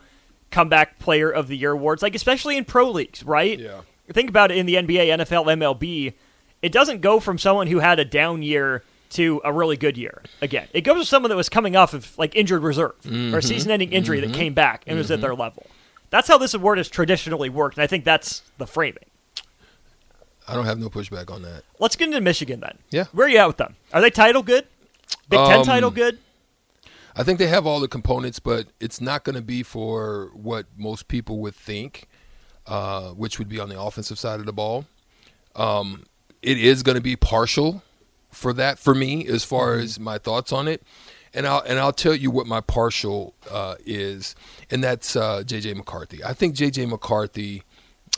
comeback 0.50 0.98
player 0.98 1.30
of 1.30 1.48
the 1.48 1.56
year 1.56 1.72
awards, 1.72 2.02
like 2.02 2.14
especially 2.14 2.56
in 2.56 2.64
pro 2.64 2.90
leagues, 2.90 3.24
right? 3.24 3.58
Yeah. 3.58 3.80
Think 4.12 4.28
about 4.28 4.50
it 4.50 4.58
in 4.58 4.66
the 4.66 4.74
NBA, 4.74 5.06
NFL, 5.08 5.46
MLB. 5.46 6.12
It 6.60 6.72
doesn't 6.72 7.00
go 7.00 7.18
from 7.18 7.38
someone 7.38 7.66
who 7.66 7.78
had 7.78 7.98
a 7.98 8.04
down 8.04 8.42
year 8.42 8.82
to 9.12 9.40
a 9.44 9.52
really 9.52 9.76
good 9.76 9.96
year 9.96 10.22
again. 10.40 10.68
It 10.72 10.82
goes 10.82 11.00
to 11.00 11.06
someone 11.06 11.30
that 11.30 11.36
was 11.36 11.48
coming 11.48 11.76
off 11.76 11.94
of 11.94 12.16
like 12.18 12.34
injured 12.36 12.62
reserve 12.62 13.00
mm-hmm. 13.02 13.34
or 13.34 13.38
a 13.38 13.42
season-ending 13.42 13.92
injury 13.92 14.20
mm-hmm. 14.20 14.32
that 14.32 14.36
came 14.36 14.54
back 14.54 14.82
and 14.86 14.94
mm-hmm. 14.94 14.98
was 14.98 15.10
at 15.10 15.20
their 15.20 15.34
level. 15.34 15.66
That's 16.10 16.28
how 16.28 16.38
this 16.38 16.54
award 16.54 16.78
has 16.78 16.88
traditionally 16.88 17.48
worked, 17.48 17.76
and 17.76 17.82
I 17.82 17.86
think 17.86 18.04
that's 18.04 18.42
the 18.58 18.66
framing. 18.66 19.04
I 20.46 20.54
don't 20.54 20.66
have 20.66 20.78
no 20.78 20.90
pushback 20.90 21.30
on 21.30 21.42
that. 21.42 21.62
Let's 21.78 21.96
get 21.96 22.08
into 22.08 22.20
Michigan 22.20 22.60
then. 22.60 22.78
Yeah, 22.90 23.04
where 23.12 23.26
are 23.26 23.30
you 23.30 23.38
at 23.38 23.46
with 23.46 23.56
them? 23.56 23.76
Are 23.92 24.00
they 24.00 24.10
title 24.10 24.42
good? 24.42 24.66
Big 25.28 25.38
um, 25.38 25.48
Ten 25.48 25.64
title 25.64 25.90
good? 25.90 26.18
I 27.14 27.22
think 27.22 27.38
they 27.38 27.46
have 27.46 27.66
all 27.66 27.80
the 27.80 27.88
components, 27.88 28.40
but 28.40 28.68
it's 28.80 29.00
not 29.00 29.24
going 29.24 29.36
to 29.36 29.42
be 29.42 29.62
for 29.62 30.30
what 30.34 30.66
most 30.76 31.08
people 31.08 31.38
would 31.40 31.54
think, 31.54 32.08
uh, 32.66 33.10
which 33.10 33.38
would 33.38 33.48
be 33.48 33.60
on 33.60 33.68
the 33.68 33.80
offensive 33.80 34.18
side 34.18 34.40
of 34.40 34.46
the 34.46 34.52
ball. 34.52 34.86
Um, 35.54 36.04
it 36.42 36.58
is 36.58 36.82
going 36.82 36.96
to 36.96 37.02
be 37.02 37.16
partial 37.16 37.82
for 38.32 38.52
that 38.54 38.78
for 38.78 38.94
me 38.94 39.26
as 39.26 39.44
far 39.44 39.74
mm-hmm. 39.74 39.84
as 39.84 40.00
my 40.00 40.18
thoughts 40.18 40.52
on 40.52 40.68
it. 40.68 40.82
And 41.34 41.46
I'll 41.46 41.60
and 41.60 41.78
I'll 41.78 41.92
tell 41.92 42.14
you 42.14 42.30
what 42.30 42.46
my 42.46 42.60
partial 42.60 43.34
uh, 43.50 43.76
is, 43.86 44.34
and 44.70 44.84
that's 44.84 45.16
uh, 45.16 45.42
JJ 45.46 45.76
McCarthy. 45.76 46.22
I 46.22 46.34
think 46.34 46.54
JJ 46.54 46.90
McCarthy 46.90 47.62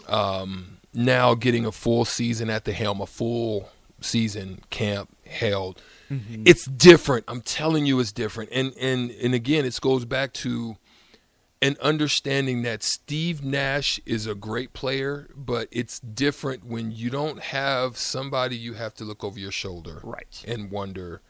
um, 0.08 0.78
now 0.92 1.34
getting 1.34 1.64
a 1.64 1.70
full 1.70 2.04
season 2.04 2.50
at 2.50 2.64
the 2.64 2.72
helm, 2.72 3.00
a 3.00 3.06
full 3.06 3.68
season 4.00 4.62
camp 4.70 5.10
held. 5.26 5.80
Mm-hmm. 6.10 6.42
It's 6.44 6.66
different. 6.66 7.24
I'm 7.28 7.40
telling 7.40 7.86
you, 7.86 8.00
it's 8.00 8.12
different. 8.12 8.50
And 8.52 8.74
and 8.80 9.10
and 9.12 9.32
again, 9.32 9.64
it 9.64 9.78
goes 9.80 10.04
back 10.04 10.32
to 10.34 10.76
and 11.62 11.78
understanding 11.78 12.62
that 12.62 12.82
Steve 12.82 13.42
Nash 13.42 14.00
is 14.04 14.26
a 14.26 14.34
great 14.34 14.72
player, 14.72 15.28
but 15.34 15.68
it's 15.70 15.98
different 16.00 16.66
when 16.66 16.90
you 16.90 17.10
don't 17.10 17.40
have 17.40 17.96
somebody 17.96 18.56
you 18.56 18.74
have 18.74 18.94
to 18.94 19.04
look 19.04 19.24
over 19.24 19.38
your 19.38 19.50
shoulder 19.50 20.00
right. 20.02 20.44
and 20.46 20.70
wonder 20.70 21.22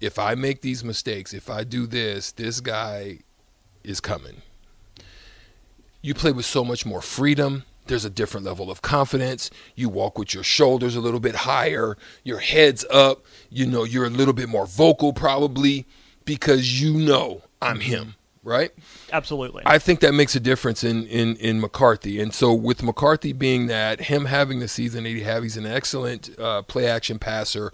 if 0.00 0.18
I 0.18 0.34
make 0.34 0.60
these 0.60 0.84
mistakes, 0.84 1.32
if 1.32 1.48
I 1.48 1.64
do 1.64 1.86
this, 1.86 2.32
this 2.32 2.60
guy 2.60 3.20
is 3.84 4.00
coming. 4.00 4.42
You 6.02 6.14
play 6.14 6.32
with 6.32 6.46
so 6.46 6.64
much 6.64 6.84
more 6.84 7.00
freedom. 7.00 7.64
There's 7.86 8.04
a 8.04 8.10
different 8.10 8.44
level 8.44 8.70
of 8.70 8.82
confidence. 8.82 9.50
You 9.74 9.88
walk 9.88 10.18
with 10.18 10.34
your 10.34 10.42
shoulders 10.42 10.96
a 10.96 11.00
little 11.00 11.20
bit 11.20 11.36
higher, 11.36 11.96
your 12.24 12.38
head's 12.38 12.84
up. 12.90 13.24
You 13.48 13.66
know, 13.66 13.84
you're 13.84 14.06
a 14.06 14.10
little 14.10 14.34
bit 14.34 14.48
more 14.48 14.66
vocal 14.66 15.12
probably 15.12 15.86
because 16.24 16.80
you 16.82 16.94
know 16.94 17.42
I'm 17.62 17.80
him 17.80 18.16
right? 18.46 18.70
Absolutely. 19.12 19.64
I 19.66 19.78
think 19.78 20.00
that 20.00 20.14
makes 20.14 20.34
a 20.36 20.40
difference 20.40 20.84
in, 20.84 21.06
in, 21.08 21.36
in 21.36 21.60
McCarthy. 21.60 22.20
And 22.20 22.32
so 22.32 22.54
with 22.54 22.82
McCarthy 22.82 23.32
being 23.32 23.66
that, 23.66 24.02
him 24.02 24.26
having 24.26 24.60
the 24.60 24.68
season 24.68 25.04
that 25.04 25.10
he 25.10 25.22
have, 25.22 25.42
he's 25.42 25.56
an 25.56 25.66
excellent 25.66 26.38
uh, 26.38 26.62
play 26.62 26.86
action 26.86 27.18
passer. 27.18 27.72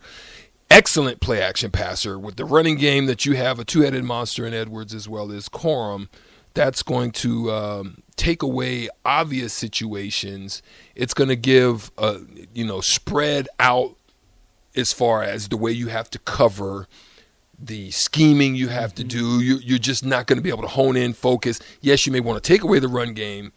Excellent 0.70 1.20
play 1.20 1.42
action 1.42 1.70
passer 1.70 2.18
with 2.18 2.36
the 2.36 2.46
running 2.46 2.76
game 2.76 3.04
that 3.04 3.26
you 3.26 3.36
have 3.36 3.58
a 3.58 3.64
two 3.64 3.82
headed 3.82 4.04
monster 4.04 4.46
in 4.46 4.54
Edwards 4.54 4.94
as 4.94 5.06
well 5.06 5.30
as 5.30 5.48
Corum. 5.50 6.08
That's 6.54 6.82
going 6.82 7.12
to 7.12 7.50
um, 7.50 8.02
take 8.16 8.42
away 8.42 8.88
obvious 9.04 9.52
situations. 9.52 10.62
It's 10.94 11.12
going 11.12 11.28
to 11.28 11.36
give 11.36 11.90
a 11.98 12.20
you 12.54 12.64
know 12.64 12.80
spread 12.80 13.48
out 13.60 13.96
as 14.74 14.94
far 14.94 15.22
as 15.22 15.48
the 15.48 15.58
way 15.58 15.72
you 15.72 15.88
have 15.88 16.08
to 16.10 16.18
cover 16.18 16.88
the 17.62 17.90
scheming 17.92 18.54
you 18.54 18.68
have 18.68 18.94
to 18.96 19.04
do. 19.04 19.40
You, 19.40 19.56
you're 19.56 19.78
just 19.78 20.04
not 20.04 20.26
going 20.26 20.36
to 20.36 20.42
be 20.42 20.50
able 20.50 20.62
to 20.62 20.68
hone 20.68 20.96
in, 20.96 21.12
focus. 21.12 21.60
Yes, 21.80 22.06
you 22.06 22.12
may 22.12 22.20
want 22.20 22.42
to 22.42 22.46
take 22.46 22.62
away 22.62 22.78
the 22.78 22.88
run 22.88 23.14
game, 23.14 23.52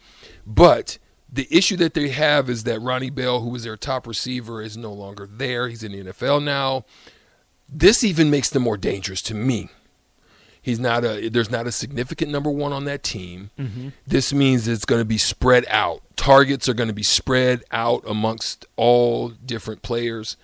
but 0.46 0.98
the 1.30 1.48
issue 1.50 1.76
that 1.76 1.94
they 1.94 2.08
have 2.08 2.48
is 2.48 2.64
that 2.64 2.80
Ronnie 2.80 3.10
Bell, 3.10 3.40
who 3.40 3.50
was 3.50 3.64
their 3.64 3.76
top 3.76 4.06
receiver, 4.06 4.62
is 4.62 4.76
no 4.76 4.92
longer 4.92 5.28
there. 5.30 5.68
He's 5.68 5.82
in 5.82 5.92
the 5.92 6.12
NFL 6.12 6.42
now. 6.42 6.84
This 7.68 8.04
even 8.04 8.30
makes 8.30 8.48
them 8.48 8.62
more 8.62 8.76
dangerous 8.76 9.20
to 9.22 9.34
me. 9.34 9.68
He's 10.62 10.80
not 10.80 11.04
a. 11.04 11.28
There's 11.28 11.50
not 11.50 11.66
a 11.66 11.72
significant 11.72 12.32
number 12.32 12.50
one 12.50 12.72
on 12.72 12.86
that 12.86 13.04
team. 13.04 13.50
Mm-hmm. 13.56 13.88
This 14.04 14.32
means 14.32 14.66
it's 14.66 14.84
going 14.84 15.00
to 15.00 15.04
be 15.04 15.18
spread 15.18 15.64
out. 15.68 16.02
Targets 16.16 16.68
are 16.68 16.74
going 16.74 16.88
to 16.88 16.94
be 16.94 17.04
spread 17.04 17.62
out 17.70 18.02
amongst 18.04 18.66
all 18.74 19.28
different 19.28 19.82
players. 19.82 20.36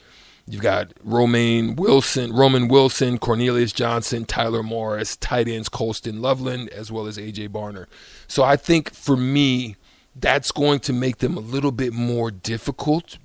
You've 0.53 0.61
got 0.61 0.93
Romaine 1.03 1.77
Wilson, 1.77 2.31
Roman 2.31 2.69
Wilson, 2.69 3.17
Cornelius 3.17 3.73
Johnson, 3.73 4.27
Tyler 4.27 4.63
Morris, 4.63 5.17
tight 5.17 5.49
ends 5.49 5.71
Colston 5.71 6.21
Loveland, 6.21 6.69
as 6.69 6.93
well 6.93 7.07
as 7.07 7.17
AJ 7.17 7.49
Barner. 7.49 7.87
So 8.29 8.43
I 8.43 8.57
think 8.57 8.93
for 8.93 9.17
me, 9.17 9.77
that's 10.15 10.53
going 10.53 10.81
to 10.81 10.93
make 10.93 11.19
them 11.19 11.39
a 11.39 11.41
little 11.41 11.73
bit 11.73 11.95
more 11.95 12.31
difficult. 12.31 13.17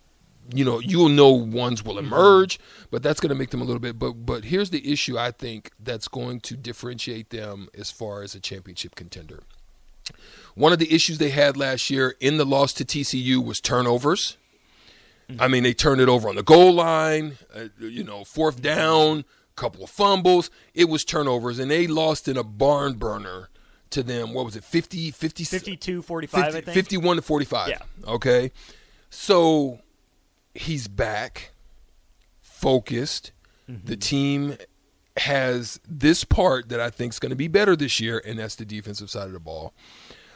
You 0.53 0.63
know, 0.63 0.79
you'll 0.79 1.09
know 1.09 1.31
ones 1.31 1.83
will 1.83 1.95
mm-hmm. 1.95 2.07
emerge, 2.07 2.61
but 2.91 3.03
that's 3.03 3.19
going 3.19 3.31
to 3.31 3.35
make 3.35 3.49
them 3.49 3.59
a 3.59 3.65
little 3.65 3.81
bit. 3.81 3.99
But 3.99 4.25
but 4.25 4.45
here's 4.45 4.69
the 4.69 4.89
issue 4.89 5.17
I 5.17 5.31
think 5.31 5.73
that's 5.77 6.07
going 6.07 6.39
to 6.39 6.55
differentiate 6.55 7.31
them 7.31 7.67
as 7.77 7.91
far 7.91 8.23
as 8.23 8.35
a 8.35 8.39
championship 8.39 8.95
contender. 8.95 9.43
One 10.55 10.71
of 10.71 10.79
the 10.79 10.95
issues 10.95 11.17
they 11.17 11.31
had 11.31 11.57
last 11.57 11.89
year 11.89 12.15
in 12.21 12.37
the 12.37 12.45
loss 12.45 12.71
to 12.71 12.85
TCU 12.85 13.43
was 13.45 13.59
turnovers. 13.59 14.37
I 15.39 15.47
mean, 15.47 15.63
they 15.63 15.73
turned 15.73 15.99
it 16.01 16.09
over 16.09 16.29
on 16.29 16.35
the 16.35 16.43
goal 16.43 16.73
line, 16.73 17.37
uh, 17.53 17.65
you 17.79 18.03
know, 18.03 18.23
fourth 18.23 18.61
down, 18.61 19.25
couple 19.55 19.83
of 19.83 19.89
fumbles. 19.89 20.49
It 20.73 20.85
was 20.85 21.03
turnovers, 21.03 21.59
and 21.59 21.69
they 21.69 21.87
lost 21.87 22.27
in 22.27 22.37
a 22.37 22.43
barn 22.43 22.93
burner 22.93 23.49
to 23.89 24.03
them. 24.03 24.33
What 24.33 24.45
was 24.45 24.55
it, 24.55 24.63
50, 24.63 25.11
50 25.11 25.43
52 25.43 26.01
45, 26.01 26.43
50, 26.45 26.57
I 26.57 26.61
think? 26.61 26.75
51 26.75 27.15
to 27.17 27.21
45. 27.21 27.69
Yeah. 27.69 27.77
Okay. 28.07 28.51
So 29.09 29.79
he's 30.53 30.87
back, 30.87 31.51
focused. 32.41 33.31
Mm-hmm. 33.69 33.85
The 33.85 33.97
team 33.97 34.57
has 35.17 35.79
this 35.87 36.23
part 36.23 36.69
that 36.69 36.79
I 36.79 36.89
think 36.89 37.13
is 37.13 37.19
going 37.19 37.31
to 37.31 37.35
be 37.35 37.47
better 37.47 37.75
this 37.75 37.99
year, 37.99 38.21
and 38.25 38.39
that's 38.39 38.55
the 38.55 38.65
defensive 38.65 39.09
side 39.09 39.27
of 39.27 39.33
the 39.33 39.39
ball. 39.39 39.73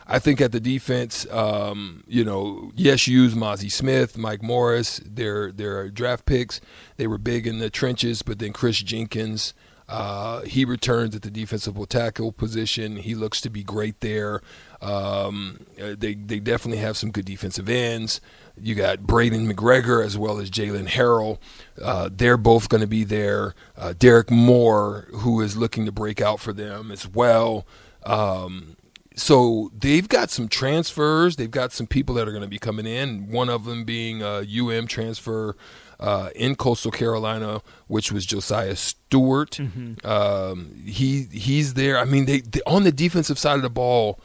I 0.07 0.19
think 0.19 0.41
at 0.41 0.51
the 0.51 0.59
defense, 0.59 1.25
um, 1.31 2.03
you 2.07 2.23
know, 2.23 2.71
yes, 2.75 3.07
you 3.07 3.21
use 3.21 3.33
Mazi 3.33 3.71
Smith, 3.71 4.17
Mike 4.17 4.41
Morris. 4.43 5.01
They're 5.05 5.51
they're 5.51 5.89
draft 5.89 6.25
picks. 6.25 6.59
They 6.97 7.07
were 7.07 7.17
big 7.17 7.47
in 7.47 7.59
the 7.59 7.69
trenches, 7.69 8.21
but 8.21 8.39
then 8.39 8.53
Kris 8.53 8.81
Jenkins. 8.81 9.53
Uh, 9.91 10.41
he 10.43 10.63
returns 10.63 11.13
at 11.17 11.21
the 11.21 11.29
defensive 11.29 11.77
tackle 11.89 12.31
position. 12.31 12.95
He 12.95 13.13
looks 13.13 13.41
to 13.41 13.49
be 13.49 13.61
great 13.61 13.99
there. 13.99 14.41
Um, 14.81 15.65
uh, 15.81 15.95
they 15.97 16.15
they 16.15 16.39
definitely 16.39 16.81
have 16.81 16.95
some 16.95 17.11
good 17.11 17.25
defensive 17.25 17.67
ends. 17.67 18.21
You 18.57 18.73
got 18.73 18.99
Braiden 18.99 19.51
McGregor 19.51 20.03
as 20.05 20.17
well 20.17 20.39
as 20.39 20.49
Jaylen 20.49 20.87
Harrell. 20.87 21.39
Uh, 21.81 22.09
they're 22.09 22.37
both 22.37 22.69
going 22.69 22.81
to 22.81 22.87
be 22.87 23.03
there. 23.03 23.53
Uh, 23.77 23.93
Derrick 23.97 24.31
Moore, 24.31 25.09
who 25.11 25.41
is 25.41 25.57
looking 25.57 25.85
to 25.85 25.91
break 25.91 26.21
out 26.21 26.39
for 26.39 26.53
them 26.53 26.89
as 26.89 27.05
well. 27.05 27.65
Um, 28.03 28.77
so 29.21 29.69
they've 29.77 30.09
got 30.09 30.31
some 30.31 30.47
transfers. 30.47 31.35
They've 31.35 31.51
got 31.51 31.71
some 31.71 31.85
people 31.85 32.15
that 32.15 32.27
are 32.27 32.31
going 32.31 32.41
to 32.41 32.49
be 32.49 32.57
coming 32.57 32.87
in. 32.87 33.29
One 33.29 33.49
of 33.49 33.65
them 33.65 33.85
being 33.85 34.23
a 34.23 34.39
UM 34.39 34.87
transfer 34.87 35.55
uh, 35.99 36.31
in 36.35 36.55
Coastal 36.55 36.89
Carolina, 36.89 37.61
which 37.85 38.11
was 38.11 38.25
Josiah 38.25 38.75
Stewart. 38.75 39.51
Mm-hmm. 39.51 40.07
Um, 40.07 40.75
he 40.87 41.27
he's 41.31 41.75
there. 41.75 41.99
I 41.99 42.05
mean, 42.05 42.25
they, 42.25 42.41
they, 42.41 42.61
on 42.65 42.83
the 42.83 42.91
defensive 42.91 43.37
side 43.37 43.57
of 43.57 43.61
the 43.61 43.69
ball, 43.69 44.19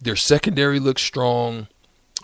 their 0.00 0.16
secondary 0.16 0.80
looks 0.80 1.02
strong. 1.02 1.68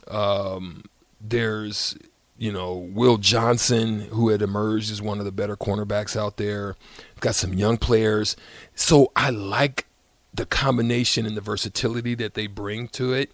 Um, 0.08 0.82
there's 1.20 1.96
you 2.36 2.50
know, 2.50 2.74
Will 2.74 3.18
Johnson, 3.18 4.00
who 4.10 4.30
had 4.30 4.42
emerged 4.42 4.90
as 4.90 5.00
one 5.00 5.20
of 5.20 5.24
the 5.24 5.30
better 5.30 5.56
cornerbacks 5.56 6.16
out 6.16 6.36
there. 6.36 6.74
Got 7.20 7.36
some 7.36 7.54
young 7.54 7.76
players. 7.76 8.34
So 8.74 9.12
I 9.14 9.30
like 9.30 9.86
the 10.34 10.46
combination 10.46 11.26
and 11.26 11.36
the 11.36 11.40
versatility 11.40 12.14
that 12.14 12.34
they 12.34 12.46
bring 12.46 12.88
to 12.88 13.12
it. 13.12 13.30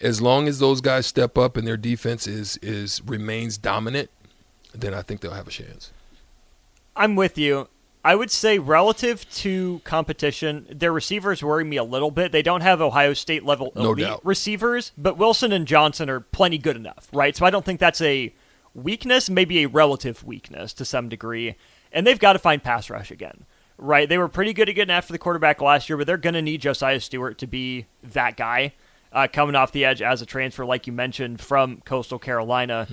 As 0.00 0.20
long 0.22 0.48
as 0.48 0.58
those 0.58 0.80
guys 0.80 1.06
step 1.06 1.36
up 1.36 1.56
and 1.56 1.66
their 1.66 1.76
defense 1.76 2.26
is 2.26 2.56
is 2.62 3.02
remains 3.04 3.58
dominant, 3.58 4.10
then 4.74 4.94
I 4.94 5.02
think 5.02 5.20
they'll 5.20 5.32
have 5.32 5.48
a 5.48 5.50
chance. 5.52 5.92
I'm 6.96 7.16
with 7.16 7.36
you. 7.38 7.68
I 8.02 8.14
would 8.14 8.30
say 8.30 8.58
relative 8.58 9.28
to 9.32 9.82
competition, 9.84 10.66
their 10.70 10.90
receivers 10.92 11.44
worry 11.44 11.64
me 11.64 11.76
a 11.76 11.84
little 11.84 12.10
bit. 12.10 12.32
They 12.32 12.40
don't 12.40 12.62
have 12.62 12.80
Ohio 12.80 13.12
State 13.12 13.44
level 13.44 13.72
No 13.76 13.92
elite 13.92 14.06
doubt. 14.06 14.24
receivers, 14.24 14.92
but 14.96 15.18
Wilson 15.18 15.52
and 15.52 15.66
Johnson 15.66 16.08
are 16.08 16.20
plenty 16.20 16.56
good 16.56 16.76
enough, 16.76 17.08
right? 17.12 17.36
So 17.36 17.44
I 17.44 17.50
don't 17.50 17.64
think 17.64 17.78
that's 17.78 18.00
a 18.00 18.32
weakness, 18.74 19.28
maybe 19.28 19.62
a 19.62 19.68
relative 19.68 20.24
weakness 20.24 20.72
to 20.74 20.86
some 20.86 21.10
degree. 21.10 21.56
And 21.92 22.06
they've 22.06 22.18
got 22.18 22.32
to 22.32 22.38
find 22.38 22.62
pass 22.62 22.88
rush 22.88 23.10
again, 23.10 23.44
right? 23.80 24.08
They 24.08 24.18
were 24.18 24.28
pretty 24.28 24.52
good 24.52 24.68
at 24.68 24.74
getting 24.74 24.94
after 24.94 25.12
the 25.12 25.18
quarterback 25.18 25.60
last 25.60 25.88
year, 25.88 25.96
but 25.96 26.06
they're 26.06 26.16
going 26.16 26.34
to 26.34 26.42
need 26.42 26.60
Josiah 26.60 27.00
Stewart 27.00 27.38
to 27.38 27.46
be 27.46 27.86
that 28.02 28.36
guy. 28.36 28.74
Uh, 29.12 29.26
coming 29.32 29.56
off 29.56 29.72
the 29.72 29.84
edge 29.84 30.00
as 30.02 30.22
a 30.22 30.26
transfer, 30.26 30.64
like 30.64 30.86
you 30.86 30.92
mentioned, 30.92 31.40
from 31.40 31.80
Coastal 31.84 32.20
Carolina, 32.20 32.86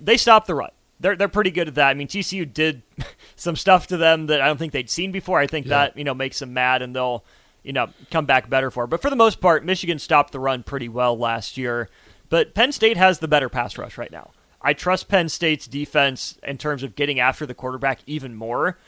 they 0.00 0.16
stopped 0.16 0.46
the 0.46 0.54
run. 0.54 0.70
They're 0.98 1.14
they're 1.14 1.28
pretty 1.28 1.50
good 1.50 1.68
at 1.68 1.74
that. 1.74 1.90
I 1.90 1.94
mean, 1.94 2.08
TCU 2.08 2.50
did 2.50 2.82
some 3.36 3.54
stuff 3.54 3.86
to 3.88 3.98
them 3.98 4.28
that 4.28 4.40
I 4.40 4.46
don't 4.46 4.56
think 4.56 4.72
they'd 4.72 4.88
seen 4.88 5.12
before. 5.12 5.38
I 5.38 5.46
think 5.46 5.66
that 5.66 5.98
you 5.98 6.04
know 6.04 6.14
makes 6.14 6.38
them 6.38 6.54
mad, 6.54 6.80
and 6.80 6.96
they'll 6.96 7.22
you 7.62 7.74
know 7.74 7.88
come 8.10 8.24
back 8.24 8.48
better 8.48 8.70
for. 8.70 8.84
it. 8.84 8.86
But 8.88 9.02
for 9.02 9.10
the 9.10 9.16
most 9.16 9.42
part, 9.42 9.62
Michigan 9.62 9.98
stopped 9.98 10.32
the 10.32 10.40
run 10.40 10.62
pretty 10.62 10.88
well 10.88 11.16
last 11.18 11.58
year. 11.58 11.90
But 12.30 12.54
Penn 12.54 12.72
State 12.72 12.96
has 12.96 13.18
the 13.18 13.28
better 13.28 13.50
pass 13.50 13.76
rush 13.76 13.98
right 13.98 14.10
now. 14.10 14.30
I 14.60 14.72
trust 14.72 15.08
Penn 15.08 15.28
State's 15.28 15.66
defense 15.66 16.38
in 16.42 16.58
terms 16.58 16.82
of 16.82 16.96
getting 16.96 17.20
after 17.20 17.46
the 17.46 17.54
quarterback 17.54 18.00
even 18.06 18.34
more. 18.34 18.78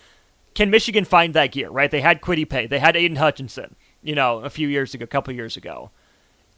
Can 0.54 0.70
Michigan 0.70 1.04
find 1.04 1.34
that 1.34 1.52
gear? 1.52 1.70
Right? 1.70 1.90
They 1.90 2.00
had 2.00 2.20
Kwity 2.20 2.48
Paye, 2.48 2.66
they 2.66 2.78
had 2.78 2.96
Aidan 2.96 3.16
Hutchinson. 3.16 3.76
You 4.02 4.14
know, 4.14 4.38
a 4.38 4.48
few 4.48 4.66
years 4.66 4.94
ago, 4.94 5.04
a 5.04 5.06
couple 5.06 5.34
years 5.34 5.58
ago. 5.58 5.90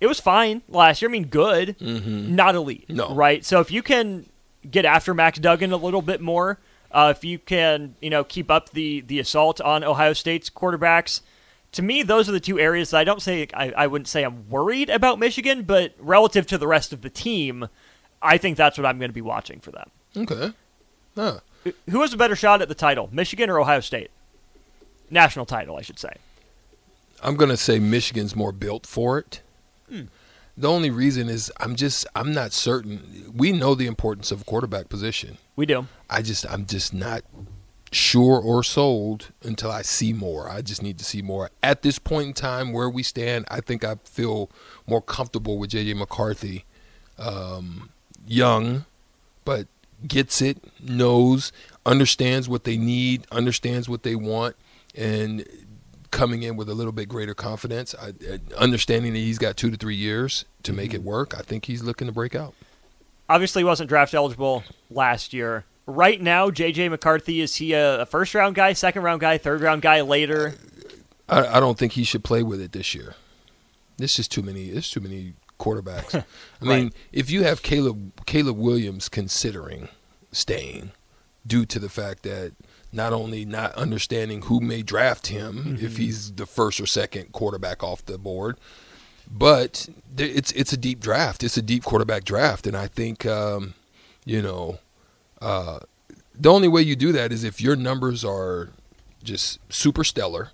It 0.00 0.06
was 0.06 0.20
fine 0.20 0.62
last 0.68 1.02
year. 1.02 1.08
I 1.08 1.12
mean, 1.12 1.26
good, 1.26 1.76
not 1.80 2.54
elite. 2.54 2.88
No. 2.88 3.14
right? 3.14 3.44
So 3.44 3.60
if 3.60 3.70
you 3.70 3.82
can 3.82 4.26
get 4.68 4.84
after 4.84 5.12
Max 5.12 5.38
Duggan 5.38 5.72
a 5.72 5.76
little 5.76 6.02
bit 6.02 6.20
more, 6.20 6.60
uh, 6.92 7.12
if 7.16 7.24
you 7.24 7.38
can, 7.38 7.96
you 8.00 8.10
know, 8.10 8.22
keep 8.22 8.50
up 8.50 8.70
the 8.70 9.00
the 9.00 9.18
assault 9.18 9.60
on 9.60 9.82
Ohio 9.82 10.12
State's 10.12 10.50
quarterbacks, 10.50 11.20
to 11.72 11.82
me, 11.82 12.02
those 12.02 12.28
are 12.28 12.32
the 12.32 12.40
two 12.40 12.58
areas 12.60 12.90
that 12.90 12.98
I 12.98 13.04
don't 13.04 13.22
say 13.22 13.48
I, 13.54 13.70
I 13.72 13.86
wouldn't 13.86 14.08
say 14.08 14.24
I'm 14.24 14.48
worried 14.48 14.90
about 14.90 15.18
Michigan, 15.18 15.62
but 15.62 15.94
relative 15.98 16.46
to 16.48 16.58
the 16.58 16.66
rest 16.66 16.92
of 16.92 17.02
the 17.02 17.10
team, 17.10 17.68
I 18.20 18.38
think 18.38 18.56
that's 18.56 18.78
what 18.78 18.86
I'm 18.86 18.98
going 18.98 19.10
to 19.10 19.14
be 19.14 19.22
watching 19.22 19.60
for 19.60 19.70
them. 19.72 19.90
Okay. 20.16 20.52
Huh. 21.16 21.40
Who 21.90 22.00
has 22.00 22.12
a 22.12 22.16
better 22.16 22.36
shot 22.36 22.62
at 22.62 22.68
the 22.68 22.74
title, 22.74 23.08
Michigan 23.12 23.48
or 23.50 23.60
Ohio 23.60 23.80
State? 23.80 24.10
National 25.10 25.46
title, 25.46 25.76
I 25.76 25.82
should 25.82 25.98
say. 25.98 26.14
I'm 27.22 27.36
gonna 27.36 27.56
say 27.56 27.78
Michigan's 27.78 28.34
more 28.34 28.52
built 28.52 28.86
for 28.86 29.18
it. 29.18 29.42
Hmm. 29.88 30.04
The 30.56 30.68
only 30.68 30.90
reason 30.90 31.28
is 31.28 31.52
I'm 31.60 31.76
just 31.76 32.06
I'm 32.14 32.32
not 32.32 32.52
certain. 32.52 33.32
We 33.34 33.52
know 33.52 33.74
the 33.74 33.86
importance 33.86 34.30
of 34.32 34.44
quarterback 34.44 34.88
position. 34.88 35.38
We 35.56 35.66
do. 35.66 35.86
I 36.10 36.22
just 36.22 36.44
I'm 36.50 36.66
just 36.66 36.92
not 36.92 37.22
sure 37.92 38.40
or 38.40 38.62
sold 38.62 39.32
until 39.42 39.70
I 39.70 39.82
see 39.82 40.12
more. 40.12 40.48
I 40.48 40.62
just 40.62 40.82
need 40.82 40.98
to 40.98 41.04
see 41.04 41.22
more. 41.22 41.50
At 41.62 41.82
this 41.82 41.98
point 41.98 42.28
in 42.28 42.34
time 42.34 42.72
where 42.72 42.88
we 42.88 43.02
stand, 43.02 43.44
I 43.48 43.60
think 43.60 43.84
I 43.84 43.96
feel 44.04 44.50
more 44.86 45.02
comfortable 45.02 45.58
with 45.58 45.70
JJ 45.70 45.96
McCarthy. 45.96 46.64
Um, 47.18 47.90
young, 48.26 48.84
but 49.44 49.68
gets 50.06 50.42
it, 50.42 50.58
knows, 50.80 51.52
understands 51.84 52.48
what 52.48 52.64
they 52.64 52.76
need, 52.76 53.26
understands 53.30 53.88
what 53.88 54.02
they 54.02 54.14
want, 54.14 54.56
and 54.94 55.46
coming 56.10 56.42
in 56.42 56.56
with 56.56 56.68
a 56.68 56.74
little 56.74 56.92
bit 56.92 57.08
greater 57.08 57.34
confidence, 57.34 57.94
I, 58.00 58.12
I- 58.30 58.40
understanding 58.62 59.12
that 59.14 59.18
he's 59.18 59.38
got 59.38 59.56
two 59.56 59.70
to 59.70 59.76
three 59.76 59.96
years 59.96 60.44
to 60.62 60.72
make 60.72 60.94
it 60.94 60.98
mm-hmm. 60.98 61.08
work. 61.08 61.34
I 61.36 61.42
think 61.42 61.64
he's 61.64 61.82
looking 61.82 62.06
to 62.06 62.12
break 62.12 62.34
out. 62.34 62.54
Obviously, 63.28 63.60
he 63.60 63.64
wasn't 63.64 63.88
draft 63.88 64.14
eligible 64.14 64.62
last 64.90 65.32
year. 65.32 65.64
Right 65.86 66.20
now, 66.20 66.50
JJ 66.50 66.90
McCarthy 66.90 67.40
is 67.40 67.56
he 67.56 67.72
a, 67.72 68.02
a 68.02 68.06
first 68.06 68.34
round 68.34 68.54
guy, 68.54 68.72
second 68.72 69.02
round 69.02 69.20
guy, 69.20 69.38
third 69.38 69.62
round 69.62 69.82
guy 69.82 70.00
later? 70.02 70.54
I, 71.28 71.56
I 71.56 71.60
don't 71.60 71.78
think 71.78 71.92
he 71.92 72.04
should 72.04 72.22
play 72.22 72.42
with 72.42 72.60
it 72.60 72.72
this 72.72 72.94
year. 72.94 73.14
This 73.96 74.18
is 74.18 74.28
too 74.28 74.42
many. 74.42 74.70
There's 74.70 74.90
too 74.90 75.00
many 75.00 75.32
quarterbacks. 75.62 76.14
I 76.60 76.64
mean, 76.64 76.84
Right. 76.84 76.92
if 77.12 77.30
you 77.30 77.44
have 77.44 77.62
Caleb 77.62 78.24
Caleb 78.26 78.56
Williams 78.58 79.08
considering 79.08 79.88
staying 80.32 80.90
due 81.46 81.64
to 81.66 81.78
the 81.78 81.88
fact 81.88 82.22
that 82.24 82.52
not 82.92 83.12
only 83.12 83.44
not 83.44 83.72
understanding 83.74 84.42
who 84.42 84.60
may 84.60 84.82
draft 84.82 85.28
him 85.28 85.78
if 85.80 85.96
he's 85.96 86.32
the 86.32 86.46
first 86.46 86.78
or 86.80 86.86
second 86.86 87.32
quarterback 87.32 87.82
off 87.82 88.04
the 88.04 88.18
board, 88.18 88.58
but 89.30 89.88
it's 90.18 90.52
it's 90.52 90.72
a 90.72 90.76
deep 90.76 91.00
draft. 91.00 91.42
It's 91.42 91.56
a 91.56 91.62
deep 91.62 91.84
quarterback 91.84 92.24
draft, 92.24 92.66
and 92.66 92.76
I 92.76 92.86
think 92.88 93.24
um, 93.26 93.74
you 94.24 94.42
know 94.42 94.78
uh, 95.40 95.78
the 96.34 96.50
only 96.52 96.68
way 96.68 96.82
you 96.82 96.96
do 96.96 97.12
that 97.12 97.32
is 97.32 97.44
if 97.44 97.60
your 97.60 97.76
numbers 97.76 98.24
are 98.24 98.70
just 99.24 99.58
super 99.72 100.04
stellar 100.04 100.50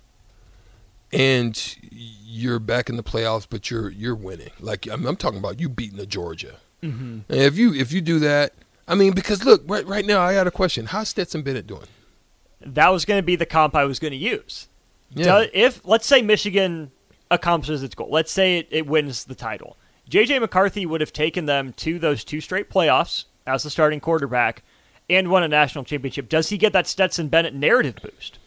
and 1.11 1.77
you're 1.81 2.59
back 2.59 2.89
in 2.89 2.95
the 2.95 3.03
playoffs, 3.03 3.47
but 3.49 3.69
you're 3.69 3.89
you're 3.89 4.15
winning. 4.15 4.51
Like 4.59 4.87
I'm, 4.87 5.05
I'm 5.05 5.15
talking 5.15 5.39
about 5.39 5.59
you 5.59 5.69
beating 5.69 5.97
the 5.97 6.05
Georgia. 6.05 6.55
Mm-hmm. 6.83 7.19
And 7.29 7.41
if 7.41 7.57
you 7.57 7.73
if 7.73 7.91
you 7.91 8.01
do 8.01 8.19
that, 8.19 8.53
I 8.87 8.95
mean, 8.95 9.13
because 9.13 9.43
look, 9.43 9.63
right 9.67 9.85
right 9.85 10.05
now 10.05 10.21
I 10.21 10.33
got 10.33 10.47
a 10.47 10.51
question: 10.51 10.87
How's 10.87 11.09
Stetson 11.09 11.41
Bennett 11.41 11.67
doing? 11.67 11.87
That 12.61 12.89
was 12.89 13.05
going 13.05 13.19
to 13.19 13.25
be 13.25 13.35
the 13.35 13.45
comp 13.45 13.75
I 13.75 13.85
was 13.85 13.99
going 13.99 14.11
to 14.11 14.17
use. 14.17 14.67
Yeah. 15.13 15.43
Do- 15.43 15.49
if 15.53 15.85
let's 15.85 16.05
say 16.05 16.21
Michigan 16.21 16.91
accomplishes 17.31 17.83
its 17.83 17.95
goal, 17.95 18.09
let's 18.11 18.31
say 18.31 18.59
it, 18.59 18.67
it 18.69 18.87
wins 18.87 19.25
the 19.25 19.35
title, 19.35 19.77
JJ 20.09 20.39
McCarthy 20.41 20.85
would 20.85 21.01
have 21.01 21.13
taken 21.13 21.45
them 21.45 21.73
to 21.73 21.99
those 21.99 22.23
two 22.23 22.41
straight 22.41 22.69
playoffs 22.69 23.25
as 23.45 23.63
the 23.63 23.69
starting 23.69 23.99
quarterback 23.99 24.63
and 25.09 25.29
won 25.29 25.43
a 25.43 25.47
national 25.47 25.83
championship. 25.83 26.29
Does 26.29 26.49
he 26.49 26.57
get 26.57 26.73
that 26.73 26.87
Stetson 26.87 27.29
Bennett 27.29 27.55
narrative 27.55 27.97
boost? 28.01 28.37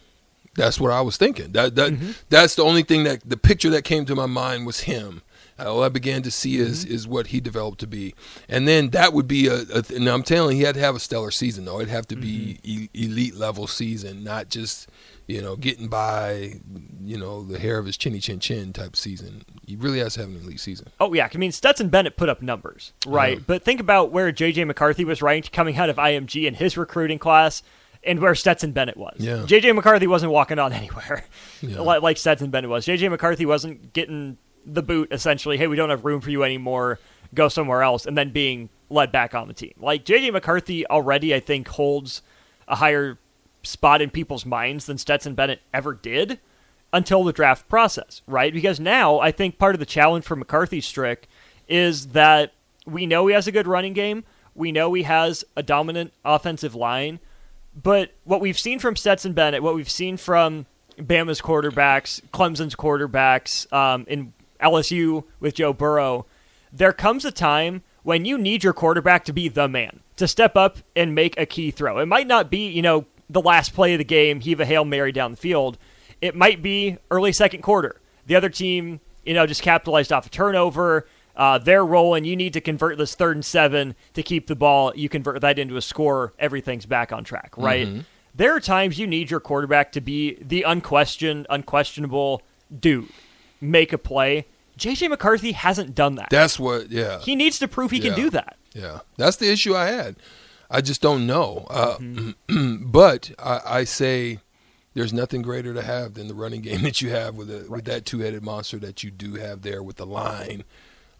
That's 0.55 0.79
what 0.79 0.91
I 0.93 1.01
was 1.01 1.17
thinking. 1.17 1.53
That 1.53 1.75
that 1.77 1.93
Mm-hmm. 1.93 2.11
that's 2.29 2.55
the 2.55 2.63
only 2.65 2.83
thing 2.83 3.05
that 3.05 3.21
the 3.29 3.37
picture 3.37 3.71
that 3.71 3.83
came 3.85 4.05
to 4.07 4.15
my 4.15 4.27
mind 4.27 4.67
was 4.67 4.81
him. 4.81 5.23
All 5.59 5.85
I 5.85 5.91
began 5.91 6.23
to 6.23 6.31
see 6.31 6.57
is 6.57 6.85
Mm-hmm. 6.85 6.95
is 6.95 7.07
what 7.07 7.29
he 7.29 7.41
developed 7.41 7.79
to 7.81 7.87
be, 7.87 8.15
and 8.49 8.67
then 8.67 8.91
that 8.91 9.13
would 9.13 9.29
be 9.29 9.47
a. 9.47 9.61
a 9.73 9.85
and 9.95 10.09
I'm 10.09 10.23
telling 10.25 10.57
you, 10.57 10.63
he 10.63 10.67
had 10.67 10.75
to 10.75 10.81
have 10.81 10.97
a 10.97 11.01
stellar 11.01 11.31
season 11.31 11.65
though. 11.67 11.77
It'd 11.77 11.89
have 11.89 12.07
to 12.09 12.17
be 12.17 12.59
Mm-hmm. 12.65 12.85
e- 12.85 12.89
elite 13.05 13.37
level 13.37 13.67
season, 13.67 14.25
not 14.25 14.49
just 14.49 14.89
you 15.29 15.41
know 15.41 15.55
getting 15.55 15.87
by, 15.89 16.55
you 17.05 17.17
know, 17.17 17.45
the 17.45 17.59
hair 17.61 17.79
of 17.79 17.87
his 17.87 17.97
chinny 17.97 18.19
chin 18.19 18.41
chin 18.41 18.73
type 18.73 18.97
season. 18.97 19.45
He 19.67 19.77
really 19.77 20.01
has 20.01 20.15
to 20.15 20.21
have 20.23 20.31
an 20.31 20.37
elite 20.43 20.59
season. 20.61 20.89
Oh 20.99 21.13
yeah, 21.15 21.29
I 21.33 21.37
mean 21.39 21.53
Stetson 21.53 21.91
Bennett 21.91 22.17
put 22.17 22.29
up 22.29 22.43
numbers, 22.43 22.93
right? 23.07 23.37
Yeah. 23.39 23.45
But 23.47 23.63
think 23.63 23.79
about 23.79 24.11
where 24.11 24.33
JJ 24.33 24.67
McCarthy 24.67 25.05
was 25.05 25.23
ranked 25.23 25.53
coming 25.53 25.77
out 25.77 25.89
of 25.91 25.97
IMG 25.97 26.45
in 26.47 26.55
his 26.55 26.77
recruiting 26.77 27.21
class, 27.21 27.63
and 28.05 28.21
where 28.21 28.35
Stetson 28.35 28.73
Bennett 28.73 28.97
was. 28.97 29.17
Yeah. 29.19 29.39
JJ 29.47 29.75
McCarthy 29.75 30.07
wasn't 30.07 30.33
walking 30.33 30.59
on 30.59 30.73
anywhere, 30.83 31.25
Yeah. 31.61 31.81
like, 31.81 32.03
like 32.03 32.17
Stetson 32.19 32.51
Bennett 32.51 32.71
was. 32.71 32.87
JJ 32.87 33.11
McCarthy 33.11 33.47
wasn't 33.47 33.93
getting 33.93 34.39
the 34.67 34.83
boot 34.83 35.09
essentially. 35.13 35.57
Hey, 35.59 35.67
we 35.67 35.77
don't 35.77 35.91
have 35.91 36.05
room 36.05 36.21
for 36.21 36.31
you 36.31 36.43
anymore. 36.45 36.99
Go 37.35 37.49
somewhere 37.49 37.83
else, 37.83 38.05
and 38.05 38.17
then 38.19 38.31
being 38.31 38.69
led 38.91 39.11
back 39.11 39.35
on 39.35 39.49
the 39.49 39.55
team. 39.55 39.73
Like 39.79 40.05
JJ 40.05 40.33
McCarthy 40.33 40.87
already, 40.87 41.35
I 41.35 41.41
think 41.41 41.67
holds 41.69 42.23
a 42.69 42.77
higher 42.77 43.19
spot 43.63 44.03
in 44.03 44.11
people's 44.11 44.45
minds 44.45 44.87
than 44.87 44.99
Stetson 44.99 45.35
Bennett 45.35 45.61
ever 45.73 45.95
did 45.95 46.41
until 46.93 47.25
the 47.25 47.33
draft 47.33 47.69
process, 47.69 48.21
right? 48.27 48.53
Because 48.53 48.79
now 48.79 49.19
I 49.19 49.31
think 49.33 49.59
part 49.59 49.75
of 49.75 49.79
the 49.79 49.87
challenge 49.87 50.25
for 50.27 50.37
McCarthy 50.37 50.81
Strick 50.81 51.27
is 51.69 52.09
that 52.09 52.53
we 52.85 53.07
know 53.07 53.27
he 53.29 53.35
has 53.35 53.47
a 53.47 53.53
good 53.53 53.67
running 53.67 53.95
game. 53.95 54.25
We 54.55 54.73
know 54.73 54.93
he 54.93 55.05
has 55.05 55.43
a 55.57 55.63
dominant 55.63 56.13
offensive 56.25 56.75
line. 56.75 57.19
But 57.75 58.13
what 58.25 58.41
we've 58.41 58.59
seen 58.59 58.79
from 58.79 58.97
Stetson 58.97 59.33
Bennett, 59.33 59.63
what 59.63 59.75
we've 59.75 59.91
seen 59.91 60.17
from 60.17 60.67
Bama's 60.99 61.41
quarterbacks, 61.41 62.21
Clemson's 62.33 62.75
quarterbacks, 62.75 63.73
um, 63.73 64.05
in 64.09 64.33
LSU 64.61 65.25
with 65.41 65.55
Joe 65.55 65.73
Burrow, 65.73 66.27
there 66.73 66.93
comes 66.93 67.25
a 67.25 67.33
time 67.33 67.83
when 68.03 68.25
you 68.25 68.37
need 68.37 68.65
your 68.65 68.73
quarterback 68.73 69.25
to 69.25 69.33
be 69.33 69.49
the 69.49 69.69
man, 69.69 70.01
to 70.17 70.27
step 70.27 70.57
up 70.57 70.79
and 70.97 71.15
make 71.15 71.39
a 71.39 71.47
key 71.47 71.71
throw. 71.71 71.99
It 71.99 72.07
might 72.07 72.27
not 72.27 72.51
be, 72.51 72.69
you 72.69 72.83
know, 72.83 73.07
the 73.31 73.41
last 73.41 73.75
play 73.75 73.95
of 73.95 73.99
the 73.99 74.05
game, 74.05 74.41
heave 74.41 74.61
a 74.61 74.67
Hail 74.67 74.85
Mary 74.85 75.13
down 75.13 75.31
the 75.33 75.37
field. 75.37 75.79
It 76.21 76.35
might 76.35 76.63
be 76.63 76.99
early 77.11 77.33
second 77.33 77.63
quarter. 77.63 78.01
The 78.27 78.37
other 78.37 78.49
team, 78.49 79.01
you 79.25 79.35
know, 79.35 79.47
just 79.47 79.63
capitalized 79.63 80.13
off 80.13 80.27
a 80.27 80.31
turnover. 80.31 81.07
Uh, 81.35 81.59
they're 81.59 81.85
rolling. 81.85 82.25
You 82.25 82.37
need 82.37 82.53
to 82.53 82.61
convert 82.61 82.99
this 82.99 83.15
third 83.15 83.37
and 83.37 83.45
seven 83.45 83.95
to 84.15 84.23
keep 84.23 84.47
the 84.47 84.57
ball. 84.57 84.93
You 84.95 85.09
convert 85.09 85.41
that 85.41 85.59
into 85.59 85.77
a 85.77 85.83
score. 85.83 86.33
Everything's 86.39 86.87
back 86.87 87.13
on 87.13 87.25
track, 87.25 87.55
right? 87.57 88.05
There 88.35 88.55
are 88.55 88.61
times 88.61 88.99
you 88.99 89.07
need 89.07 89.31
your 89.31 89.41
quarterback 89.41 89.93
to 89.93 90.01
be 90.01 90.39
the 90.41 90.63
unquestioned, 90.63 91.47
unquestionable 91.51 92.43
dude. 92.79 93.09
Make 93.61 93.93
a 93.93 93.99
play. 93.99 94.47
JJ 94.79 95.11
McCarthy 95.11 95.53
hasn't 95.53 95.95
done 95.95 96.15
that. 96.17 96.31
That's 96.31 96.59
what. 96.59 96.91
Yeah. 96.91 97.21
he 97.21 97.37
needs 97.37 97.59
to 97.59 97.69
prove 97.69 97.91
he 97.91 98.01
can 98.01 98.15
do 98.15 98.31
that. 98.31 98.57
Yeah, 98.75 99.01
that's 99.17 99.37
the 99.37 99.51
issue 99.51 99.77
I 99.77 99.87
had. 99.87 100.17
I 100.71 100.81
just 100.81 101.03
don't 101.03 101.27
know. 101.27 101.67
Uh, 101.69 101.97
mm-hmm. 101.99 102.85
but 102.91 103.33
I, 103.39 103.61
I, 103.67 103.85
say 103.85 104.39
there's 104.95 105.13
nothing 105.13 105.43
greater 105.43 105.75
to 105.75 105.83
have 105.83 106.15
than 106.15 106.29
the 106.29 106.35
running 106.35 106.63
game 106.63 106.83
that 106.83 107.03
you 107.03 107.11
have 107.11 107.37
with 107.37 107.51
a, 107.51 107.61
right. 107.61 107.71
with 107.71 107.85
that 107.85 108.07
two 108.07 108.21
headed 108.21 108.43
monster 108.43 108.79
that 108.79 109.03
you 109.03 109.11
do 109.11 109.35
have 109.35 109.61
there 109.61 109.83
with 109.83 109.97
the 109.97 110.07
line, 110.07 110.65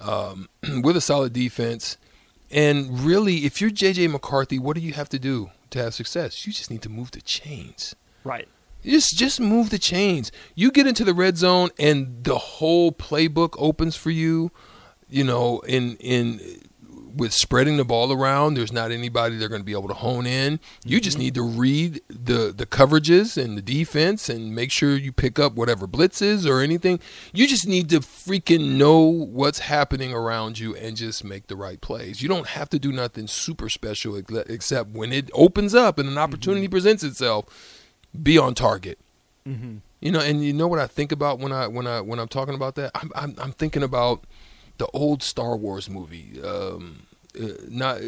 um, 0.03 0.49
with 0.83 0.97
a 0.97 1.01
solid 1.01 1.33
defense. 1.33 1.97
And 2.51 3.01
really, 3.01 3.47
if 3.47 3.61
you're 3.61 3.71
JJ 3.71 4.11
McCarthy, 4.11 4.59
what 4.59 4.77
do 4.77 4.83
you 4.83 4.93
have 4.93 5.09
to 5.11 5.19
do 5.19 5.51
to 5.71 5.83
have 5.83 5.95
success? 5.95 6.47
You 6.47 6.53
just 6.53 6.71
need 6.71 6.83
to 6.83 6.89
move 6.89 7.13
the 7.13 7.23
chains. 7.23 7.95
Right. 8.25 8.49
Just 8.85 9.17
just 9.17 9.41
move 9.41 9.71
the 9.71 9.79
chains. 9.79 10.33
You 10.55 10.71
get 10.71 10.87
into 10.87 11.05
the 11.05 11.15
red 11.15 11.39
zone 11.39 11.71
and 11.79 12.25
the 12.25 12.37
whole 12.37 12.93
playbook 12.93 13.55
opens 13.57 13.97
for 13.97 14.11
you. 14.11 14.51
You 15.09 15.25
know, 15.25 15.61
in 15.61 15.97
in 15.97 16.41
with 17.15 17.33
spreading 17.33 17.77
the 17.77 17.85
ball 17.85 18.13
around, 18.13 18.55
there's 18.55 18.73
not 18.73 18.91
anybody 18.91 19.37
they're 19.37 19.49
going 19.49 19.61
to 19.61 19.67
be 19.67 19.73
able 19.73 19.89
to 19.89 19.95
hone 19.95 20.27
in. 20.27 20.61
You 20.85 21.01
just 21.01 21.17
mm-hmm. 21.17 21.25
need 21.25 21.35
to 21.35 21.43
read 21.43 22.01
the 22.09 22.53
the 22.57 22.67
coverages 22.67 23.43
and 23.43 23.57
the 23.57 23.63
defense 23.63 24.29
and 24.29 24.55
make 24.55 24.71
sure 24.71 24.97
you 24.97 25.13
pick 25.13 25.39
up 25.39 25.55
whatever 25.55 25.87
blitzes 25.87 26.47
or 26.49 26.61
anything. 26.61 27.01
You 27.33 27.47
just 27.47 27.67
need 27.67 27.89
to 27.91 28.01
freaking 28.01 28.77
know 28.77 29.01
what's 29.01 29.61
happening 29.61 30.13
around 30.13 30.59
you 30.59 30.75
and 30.77 30.97
just 30.97 31.25
make 31.25 31.47
the 31.47 31.57
right 31.57 31.81
plays. 31.81 32.23
You 32.23 32.29
don't 32.29 32.49
have 32.49 32.69
to 32.71 32.79
do 32.79 32.93
nothing 32.93 33.27
super 33.27 33.69
special 33.69 34.17
except 34.17 34.91
when 34.91 35.13
it 35.13 35.31
opens 35.35 35.75
up 35.75 35.99
and 35.99 36.09
an 36.09 36.19
opportunity 36.19 36.67
mm-hmm. 36.67 36.73
presents 36.73 37.03
itself, 37.03 37.47
be 38.21 38.39
on 38.39 38.55
target. 38.55 38.99
Mm-hmm. 39.47 39.79
You 40.01 40.11
know, 40.11 40.21
and 40.21 40.45
you 40.45 40.53
know 40.53 40.67
what 40.67 40.79
I 40.79 40.87
think 40.89 41.13
about 41.13 41.39
when 41.39 41.53
I 41.53 41.69
when 41.69 41.87
I 41.87 42.01
when 42.01 42.19
I'm 42.19 42.29
talking 42.29 42.55
about 42.55 42.75
that. 42.75 42.91
I'm 42.95 43.11
I'm, 43.15 43.35
I'm 43.39 43.53
thinking 43.53 43.83
about 43.83 44.25
the 44.83 44.89
old 44.93 45.23
Star 45.23 45.57
Wars 45.57 45.89
movie, 45.89 46.41
um, 46.43 47.07
uh, 47.41 47.47
not 47.69 47.99
uh, 47.99 48.01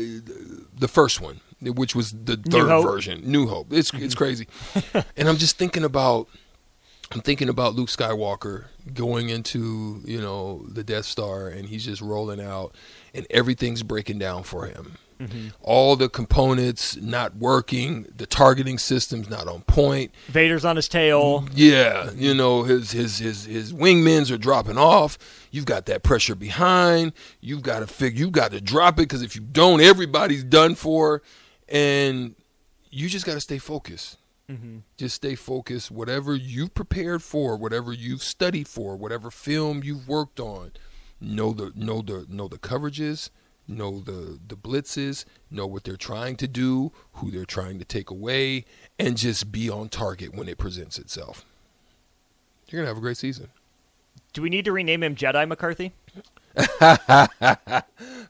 the 0.77 0.89
first 0.89 1.21
one, 1.21 1.41
which 1.61 1.95
was 1.95 2.11
the 2.11 2.37
third 2.37 2.83
version, 2.83 3.23
New 3.25 3.47
Hope. 3.47 3.73
It's 3.73 3.93
mm-hmm. 3.93 4.05
it's 4.05 4.15
crazy, 4.15 4.49
and 5.17 5.29
I'm 5.29 5.37
just 5.37 5.57
thinking 5.57 5.85
about. 5.85 6.29
I'm 7.15 7.21
thinking 7.21 7.49
about 7.49 7.77
Luke 7.77 7.89
Skywalker 7.89 8.65
going 8.93 9.29
into, 9.29 10.03
you 10.05 10.21
know, 10.21 10.67
the 10.69 10.83
Death 10.83 11.05
Star 11.05 11.47
and 11.47 11.69
he's 11.69 11.85
just 11.85 12.03
rolling 12.03 12.41
out 12.41 12.75
and 13.15 13.25
everything's 13.31 13.85
breaking 13.85 14.19
down 14.19 14.43
for 14.43 14.67
him. 14.67 14.97
Mm-hmm. 15.21 15.49
All 15.63 15.95
the 15.95 16.09
components 16.09 16.97
not 16.97 17.37
working, 17.37 18.07
the 18.17 18.27
targeting 18.27 18.79
system's 18.79 19.31
not 19.31 19.47
on 19.47 19.63
point. 19.63 20.13
Vader's 20.27 20.65
on 20.65 20.75
his 20.75 20.89
tail. 20.89 21.47
Yeah, 21.55 22.11
you 22.17 22.35
know 22.35 22.65
his 22.65 22.91
his 22.91 23.19
his 23.19 23.45
his 23.45 23.73
wingmans 23.73 24.33
are 24.33 24.37
dropping 24.37 24.77
off. 24.77 25.17
You've 25.53 25.67
got 25.67 25.87
that 25.87 26.03
pressure 26.03 26.35
behind. 26.35 27.13
You've 27.41 27.63
got 27.63 27.79
to 27.79 27.87
figure. 27.87 28.19
You've 28.19 28.33
got 28.33 28.51
to 28.51 28.61
drop 28.61 28.95
it 28.95 29.03
because 29.03 29.23
if 29.23 29.37
you 29.37 29.41
don't, 29.41 29.81
everybody's 29.81 30.43
done 30.43 30.75
for. 30.75 31.23
And 31.69 32.35
you 32.91 33.09
just 33.09 33.25
got 33.25 33.35
to 33.35 33.41
stay 33.41 33.59
focused. 33.59 34.19
Mm-hmm. 34.51 34.79
Just 34.97 35.17
stay 35.17 35.35
focused. 35.35 35.91
Whatever 35.91 36.35
you've 36.35 36.75
prepared 36.75 37.23
for, 37.23 37.57
whatever 37.57 37.93
you've 37.93 38.23
studied 38.23 38.69
for, 38.69 38.97
whatever 38.97 39.31
film 39.31 39.83
you've 39.83 40.07
worked 40.07 40.39
on, 40.39 40.73
know 41.21 41.53
the 41.53 41.73
know 41.75 42.03
the 42.03 42.27
know 42.29 42.49
the 42.49 42.59
coverages 42.59 43.31
know 43.67 44.01
the 44.01 44.39
the 44.47 44.57
blitzes, 44.57 45.25
know 45.51 45.67
what 45.67 45.85
they're 45.85 45.97
trying 45.97 46.37
to 46.37 46.49
do, 46.49 46.93
who 47.15 47.31
they're 47.31 47.45
trying 47.45 47.79
to 47.79 47.85
take 47.85 48.11
away, 48.11 48.65
and 48.99 49.17
just 49.17 49.53
be 49.53 49.71
on 49.71 49.89
target 49.89 50.35
when 50.35 50.49
it 50.49 50.59
presents 50.59 50.99
itself. 50.99 51.45
You're 52.69 52.83
gonna 52.83 52.89
have 52.89 52.99
a 52.99 53.01
great 53.01 53.17
season. 53.17 53.49
Do 54.33 54.43
we 54.43 54.51
need 54.51 54.65
to 54.65 54.73
rename 54.73 55.03
him 55.03 55.15
Jedi 55.15 55.47
McCarthy? 55.47 55.93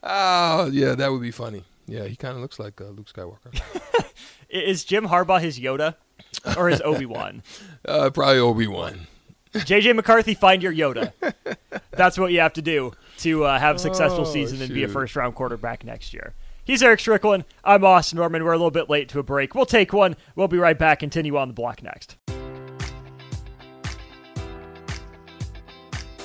oh 0.02 0.70
yeah, 0.72 0.94
that 0.94 1.10
would 1.10 1.22
be 1.22 1.30
funny. 1.30 1.64
Yeah, 1.86 2.04
he 2.04 2.16
kind 2.16 2.34
of 2.34 2.40
looks 2.40 2.58
like 2.58 2.80
uh, 2.80 2.84
Luke 2.84 3.12
Skywalker. 3.12 3.60
Is 4.48 4.84
Jim 4.84 5.08
Harbaugh 5.08 5.40
his 5.40 5.58
Yoda 5.58 5.96
or 6.56 6.68
his 6.68 6.80
Obi 6.82 7.06
Wan? 7.06 7.42
uh, 7.86 8.10
probably 8.10 8.38
Obi 8.38 8.66
Wan. 8.66 9.06
JJ 9.54 9.94
McCarthy, 9.94 10.34
find 10.34 10.62
your 10.62 10.72
Yoda. 10.72 11.12
That's 11.92 12.18
what 12.18 12.32
you 12.32 12.40
have 12.40 12.54
to 12.54 12.62
do 12.62 12.92
to 13.18 13.44
uh, 13.44 13.58
have 13.58 13.76
a 13.76 13.78
successful 13.78 14.22
oh, 14.22 14.32
season 14.32 14.60
and 14.60 14.74
be 14.74 14.82
a 14.82 14.88
first 14.88 15.14
round 15.14 15.34
quarterback 15.36 15.84
next 15.84 16.12
year. 16.12 16.34
He's 16.64 16.82
Eric 16.82 16.98
Strickland. 16.98 17.44
I'm 17.62 17.84
Austin 17.84 18.16
Norman. 18.16 18.42
We're 18.42 18.52
a 18.52 18.56
little 18.56 18.70
bit 18.70 18.88
late 18.90 19.08
to 19.10 19.18
a 19.18 19.22
break. 19.22 19.54
We'll 19.54 19.66
take 19.66 19.92
one. 19.92 20.16
We'll 20.34 20.48
be 20.48 20.58
right 20.58 20.78
back. 20.78 21.00
Continue 21.00 21.36
on 21.36 21.48
the 21.48 21.54
block 21.54 21.82
next. 21.82 22.16